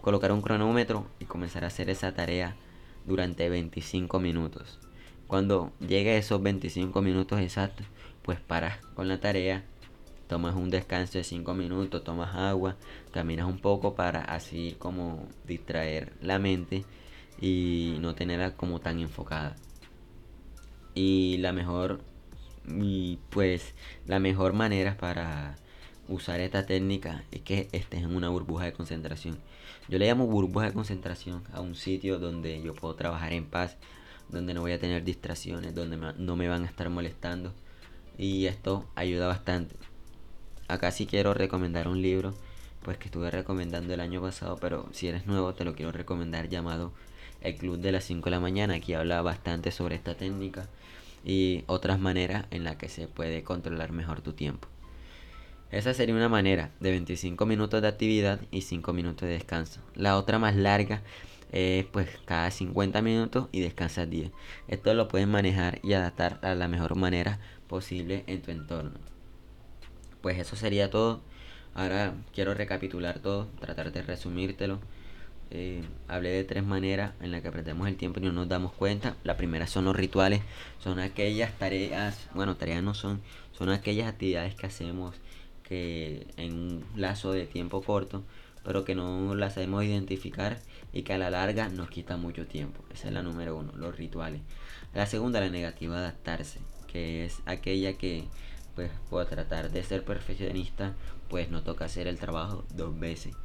colocar 0.05 0.31
un 0.31 0.43
cronómetro 0.43 1.07
y 1.17 1.25
comenzar 1.25 1.63
a 1.63 1.67
hacer 1.67 1.89
esa 1.89 2.13
tarea 2.13 2.55
durante 3.07 3.49
25 3.49 4.19
minutos. 4.19 4.77
Cuando 5.25 5.73
llegue 5.79 6.11
a 6.11 6.17
esos 6.17 6.43
25 6.43 7.01
minutos 7.01 7.39
exactos, 7.39 7.87
pues 8.21 8.39
paras 8.39 8.77
con 8.93 9.07
la 9.07 9.19
tarea, 9.19 9.63
tomas 10.27 10.53
un 10.53 10.69
descanso 10.69 11.17
de 11.17 11.23
5 11.23 11.55
minutos, 11.55 12.03
tomas 12.03 12.35
agua, 12.35 12.75
caminas 13.11 13.47
un 13.47 13.57
poco 13.57 13.95
para 13.95 14.21
así 14.21 14.75
como 14.77 15.27
distraer 15.43 16.13
la 16.21 16.37
mente 16.37 16.85
y 17.41 17.97
no 17.99 18.13
tenerla 18.13 18.55
como 18.55 18.79
tan 18.81 18.99
enfocada. 18.99 19.55
Y 20.93 21.37
la 21.37 21.51
mejor 21.51 22.01
y 22.67 23.17
pues 23.31 23.73
la 24.05 24.19
mejor 24.19 24.53
manera 24.53 24.97
para 24.97 25.55
usar 26.07 26.41
esta 26.41 26.67
técnica 26.67 27.23
es 27.31 27.41
que 27.41 27.69
estés 27.71 28.03
en 28.03 28.15
una 28.15 28.29
burbuja 28.29 28.65
de 28.65 28.73
concentración. 28.73 29.39
Yo 29.87 29.99
le 29.99 30.07
llamo 30.07 30.25
burbuja 30.25 30.65
de 30.65 30.73
concentración 30.73 31.43
a 31.53 31.61
un 31.61 31.75
sitio 31.75 32.17
donde 32.17 32.59
yo 32.63 32.73
puedo 32.73 32.95
trabajar 32.95 33.33
en 33.33 33.45
paz, 33.45 33.77
donde 34.29 34.55
no 34.55 34.61
voy 34.61 34.71
a 34.71 34.79
tener 34.79 35.03
distracciones, 35.03 35.75
donde 35.75 35.97
no 36.17 36.35
me 36.35 36.47
van 36.47 36.63
a 36.63 36.67
estar 36.67 36.89
molestando. 36.89 37.53
Y 38.17 38.47
esto 38.47 38.85
ayuda 38.95 39.27
bastante. 39.27 39.75
Acá 40.67 40.89
sí 40.89 41.05
quiero 41.05 41.35
recomendar 41.35 41.87
un 41.87 42.01
libro, 42.01 42.33
pues 42.81 42.97
que 42.97 43.05
estuve 43.05 43.29
recomendando 43.29 43.93
el 43.93 43.99
año 43.99 44.21
pasado, 44.21 44.57
pero 44.59 44.89
si 44.91 45.07
eres 45.07 45.27
nuevo 45.27 45.53
te 45.53 45.65
lo 45.65 45.75
quiero 45.75 45.91
recomendar 45.91 46.49
llamado 46.49 46.91
El 47.41 47.55
Club 47.55 47.77
de 47.77 47.91
las 47.91 48.05
5 48.05 48.25
de 48.25 48.31
la 48.31 48.39
mañana. 48.39 48.73
Aquí 48.73 48.93
habla 48.95 49.21
bastante 49.21 49.71
sobre 49.71 49.95
esta 49.95 50.15
técnica 50.15 50.67
y 51.23 51.63
otras 51.67 51.99
maneras 51.99 52.45
en 52.49 52.63
las 52.63 52.77
que 52.77 52.89
se 52.89 53.07
puede 53.07 53.43
controlar 53.43 53.91
mejor 53.91 54.21
tu 54.21 54.33
tiempo. 54.33 54.67
Esa 55.75 55.93
sería 55.93 56.15
una 56.15 56.29
manera 56.29 56.71
de 56.79 56.91
25 56.91 57.45
minutos 57.45 57.81
de 57.81 57.89
actividad 57.89 58.39
y 58.49 58.61
5 58.61 58.93
minutos 58.93 59.27
de 59.27 59.33
descanso. 59.33 59.81
La 59.93 60.17
otra 60.17 60.39
más 60.39 60.55
larga 60.55 61.01
es 61.51 61.83
pues 61.87 62.07
cada 62.23 62.49
50 62.49 63.01
minutos 63.01 63.49
y 63.51 63.59
descansas 63.59 64.09
10. 64.09 64.31
Esto 64.69 64.93
lo 64.93 65.09
puedes 65.09 65.27
manejar 65.27 65.81
y 65.83 65.91
adaptar 65.91 66.39
a 66.43 66.55
la 66.55 66.69
mejor 66.69 66.95
manera 66.95 67.39
posible 67.67 68.23
en 68.27 68.41
tu 68.41 68.51
entorno. 68.51 68.93
Pues 70.21 70.39
eso 70.39 70.55
sería 70.55 70.89
todo. 70.89 71.19
Ahora 71.73 72.13
quiero 72.33 72.53
recapitular 72.53 73.19
todo, 73.19 73.47
tratar 73.59 73.91
de 73.91 74.01
resumírtelo. 74.01 74.79
Eh, 75.51 75.83
hablé 76.07 76.29
de 76.29 76.45
tres 76.45 76.63
maneras 76.63 77.11
en 77.19 77.31
las 77.33 77.41
que 77.41 77.51
perdemos 77.51 77.89
el 77.89 77.97
tiempo 77.97 78.21
y 78.21 78.23
no 78.23 78.31
nos 78.31 78.47
damos 78.47 78.71
cuenta. 78.71 79.17
La 79.25 79.35
primera 79.35 79.67
son 79.67 79.83
los 79.83 79.95
rituales, 79.97 80.39
son 80.79 80.99
aquellas 80.99 81.51
tareas, 81.59 82.29
bueno, 82.33 82.55
tareas 82.55 82.81
no 82.81 82.93
son, 82.93 83.19
son 83.51 83.67
aquellas 83.69 84.07
actividades 84.07 84.55
que 84.55 84.67
hacemos 84.67 85.15
que 85.67 86.27
en 86.37 86.53
un 86.53 86.85
lazo 86.95 87.31
de 87.31 87.47
tiempo 87.47 87.81
corto, 87.81 88.23
pero 88.63 88.85
que 88.85 88.95
no 88.95 89.35
las 89.35 89.55
sabemos 89.55 89.83
identificar 89.83 90.59
y 90.93 91.03
que 91.03 91.13
a 91.13 91.17
la 91.17 91.29
larga 91.29 91.69
nos 91.69 91.89
quita 91.89 92.17
mucho 92.17 92.47
tiempo. 92.47 92.83
Esa 92.93 93.07
es 93.09 93.13
la 93.13 93.21
número 93.21 93.57
uno, 93.57 93.73
los 93.75 93.95
rituales. 93.95 94.41
La 94.93 95.05
segunda, 95.05 95.39
la 95.39 95.49
negativa 95.49 95.97
adaptarse, 95.97 96.59
que 96.87 97.25
es 97.25 97.41
aquella 97.45 97.97
que, 97.97 98.23
pues, 98.75 98.91
por 99.09 99.25
tratar 99.25 99.71
de 99.71 99.83
ser 99.83 100.03
perfeccionista, 100.03 100.93
pues 101.29 101.49
no 101.49 101.63
toca 101.63 101.85
hacer 101.85 102.07
el 102.07 102.17
trabajo 102.17 102.65
dos 102.73 102.97
veces. 102.97 103.35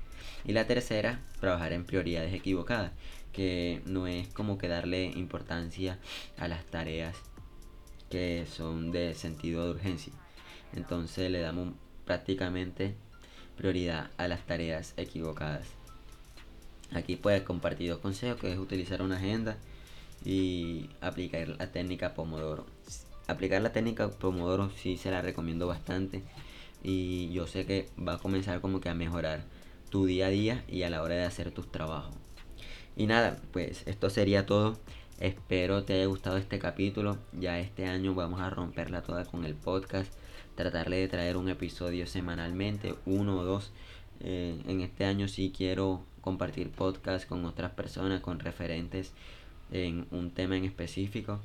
Y 0.44 0.52
la 0.52 0.66
tercera, 0.66 1.20
trabajar 1.40 1.72
en 1.72 1.84
prioridades 1.84 2.32
equivocadas, 2.32 2.92
que 3.32 3.82
no 3.86 4.06
es 4.06 4.28
como 4.28 4.58
que 4.58 4.68
darle 4.68 5.06
importancia 5.06 5.98
a 6.38 6.48
las 6.48 6.64
tareas 6.64 7.16
que 8.10 8.44
son 8.50 8.90
de 8.90 9.14
sentido 9.14 9.64
de 9.64 9.70
urgencia. 9.70 10.12
Entonces 10.72 11.30
le 11.30 11.40
damos 11.40 11.74
prácticamente 12.10 12.96
prioridad 13.56 14.10
a 14.16 14.26
las 14.26 14.44
tareas 14.44 14.94
equivocadas. 14.96 15.68
Aquí 16.92 17.14
puedes 17.14 17.42
compartir 17.42 17.88
dos 17.88 18.00
consejos 18.00 18.40
que 18.40 18.50
es 18.52 18.58
utilizar 18.58 19.00
una 19.00 19.16
agenda 19.16 19.56
y 20.24 20.90
aplicar 21.00 21.46
la 21.46 21.70
técnica 21.70 22.12
Pomodoro. 22.14 22.66
Aplicar 23.28 23.62
la 23.62 23.70
técnica 23.72 24.08
Pomodoro 24.08 24.72
sí 24.76 24.96
se 24.96 25.12
la 25.12 25.22
recomiendo 25.22 25.68
bastante 25.68 26.24
y 26.82 27.30
yo 27.30 27.46
sé 27.46 27.64
que 27.64 27.88
va 27.96 28.14
a 28.14 28.18
comenzar 28.18 28.60
como 28.60 28.80
que 28.80 28.88
a 28.88 28.94
mejorar 28.94 29.44
tu 29.88 30.04
día 30.04 30.26
a 30.26 30.30
día 30.30 30.64
y 30.66 30.82
a 30.82 30.90
la 30.90 31.02
hora 31.02 31.14
de 31.14 31.26
hacer 31.26 31.52
tus 31.52 31.70
trabajos. 31.70 32.16
Y 32.96 33.06
nada, 33.06 33.36
pues 33.52 33.86
esto 33.86 34.10
sería 34.10 34.46
todo. 34.46 34.80
Espero 35.20 35.84
te 35.84 35.94
haya 35.94 36.06
gustado 36.06 36.38
este 36.38 36.58
capítulo. 36.58 37.18
Ya 37.32 37.60
este 37.60 37.86
año 37.86 38.16
vamos 38.16 38.40
a 38.40 38.50
romperla 38.50 39.02
toda 39.02 39.24
con 39.26 39.44
el 39.44 39.54
podcast 39.54 40.12
tratarle 40.54 40.96
de 40.96 41.08
traer 41.08 41.36
un 41.36 41.48
episodio 41.48 42.06
semanalmente, 42.06 42.94
uno 43.06 43.38
o 43.38 43.44
dos. 43.44 43.72
Eh, 44.20 44.60
en 44.66 44.80
este 44.80 45.04
año 45.04 45.28
sí 45.28 45.52
quiero 45.56 46.02
compartir 46.20 46.70
podcast 46.70 47.28
con 47.28 47.44
otras 47.44 47.72
personas, 47.72 48.20
con 48.20 48.38
referentes 48.38 49.12
en 49.72 50.06
un 50.10 50.30
tema 50.30 50.56
en 50.56 50.64
específico 50.64 51.40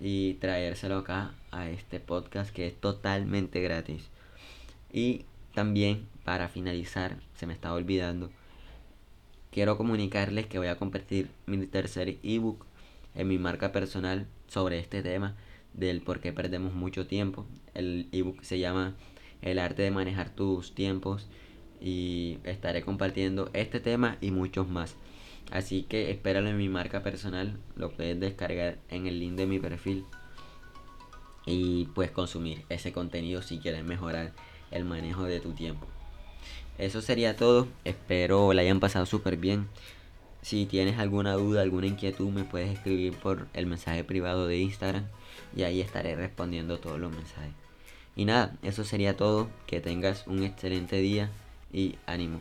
y 0.00 0.34
traérselo 0.34 0.98
acá 0.98 1.32
a 1.50 1.68
este 1.68 2.00
podcast 2.00 2.52
que 2.52 2.66
es 2.66 2.74
totalmente 2.74 3.60
gratis. 3.60 4.08
Y 4.92 5.24
también 5.54 6.06
para 6.24 6.48
finalizar, 6.48 7.16
se 7.36 7.46
me 7.46 7.52
estaba 7.52 7.74
olvidando, 7.74 8.30
quiero 9.50 9.76
comunicarles 9.76 10.46
que 10.46 10.58
voy 10.58 10.68
a 10.68 10.78
compartir 10.78 11.30
mi 11.46 11.66
tercer 11.66 12.18
ebook 12.22 12.64
en 13.14 13.28
mi 13.28 13.38
marca 13.38 13.72
personal 13.72 14.26
sobre 14.48 14.78
este 14.78 15.02
tema 15.02 15.34
del 15.74 16.00
por 16.00 16.20
qué 16.20 16.32
perdemos 16.32 16.74
mucho 16.74 17.06
tiempo. 17.06 17.46
El 17.74 18.08
ebook 18.12 18.42
se 18.42 18.58
llama 18.58 18.94
El 19.40 19.58
arte 19.58 19.82
de 19.82 19.90
manejar 19.90 20.30
tus 20.30 20.74
tiempos 20.74 21.28
y 21.80 22.38
estaré 22.44 22.82
compartiendo 22.82 23.50
este 23.52 23.80
tema 23.80 24.16
y 24.20 24.30
muchos 24.30 24.68
más. 24.68 24.96
Así 25.50 25.82
que 25.82 26.10
espéralo 26.10 26.48
en 26.48 26.56
mi 26.56 26.68
marca 26.68 27.02
personal, 27.02 27.58
lo 27.76 27.90
puedes 27.90 28.18
descargar 28.18 28.78
en 28.88 29.06
el 29.06 29.18
link 29.18 29.34
de 29.34 29.46
mi 29.46 29.58
perfil 29.58 30.04
y 31.44 31.86
puedes 31.86 32.12
consumir 32.12 32.64
ese 32.68 32.92
contenido 32.92 33.42
si 33.42 33.58
quieres 33.58 33.84
mejorar 33.84 34.32
el 34.70 34.84
manejo 34.84 35.24
de 35.24 35.40
tu 35.40 35.52
tiempo. 35.52 35.86
Eso 36.78 37.02
sería 37.02 37.36
todo, 37.36 37.68
espero 37.84 38.52
la 38.52 38.62
hayan 38.62 38.80
pasado 38.80 39.06
súper 39.06 39.36
bien. 39.36 39.68
Si 40.42 40.66
tienes 40.66 40.98
alguna 40.98 41.34
duda, 41.34 41.62
alguna 41.62 41.86
inquietud, 41.86 42.30
me 42.30 42.44
puedes 42.44 42.70
escribir 42.70 43.14
por 43.14 43.46
el 43.54 43.66
mensaje 43.66 44.02
privado 44.02 44.46
de 44.48 44.58
Instagram 44.58 45.06
y 45.56 45.62
ahí 45.62 45.80
estaré 45.80 46.16
respondiendo 46.16 46.78
todos 46.78 46.98
los 46.98 47.12
mensajes. 47.12 47.52
Y 48.16 48.24
nada, 48.24 48.56
eso 48.62 48.84
sería 48.84 49.16
todo. 49.16 49.48
Que 49.66 49.80
tengas 49.80 50.26
un 50.26 50.42
excelente 50.42 50.96
día 50.96 51.30
y 51.72 51.96
ánimo. 52.06 52.40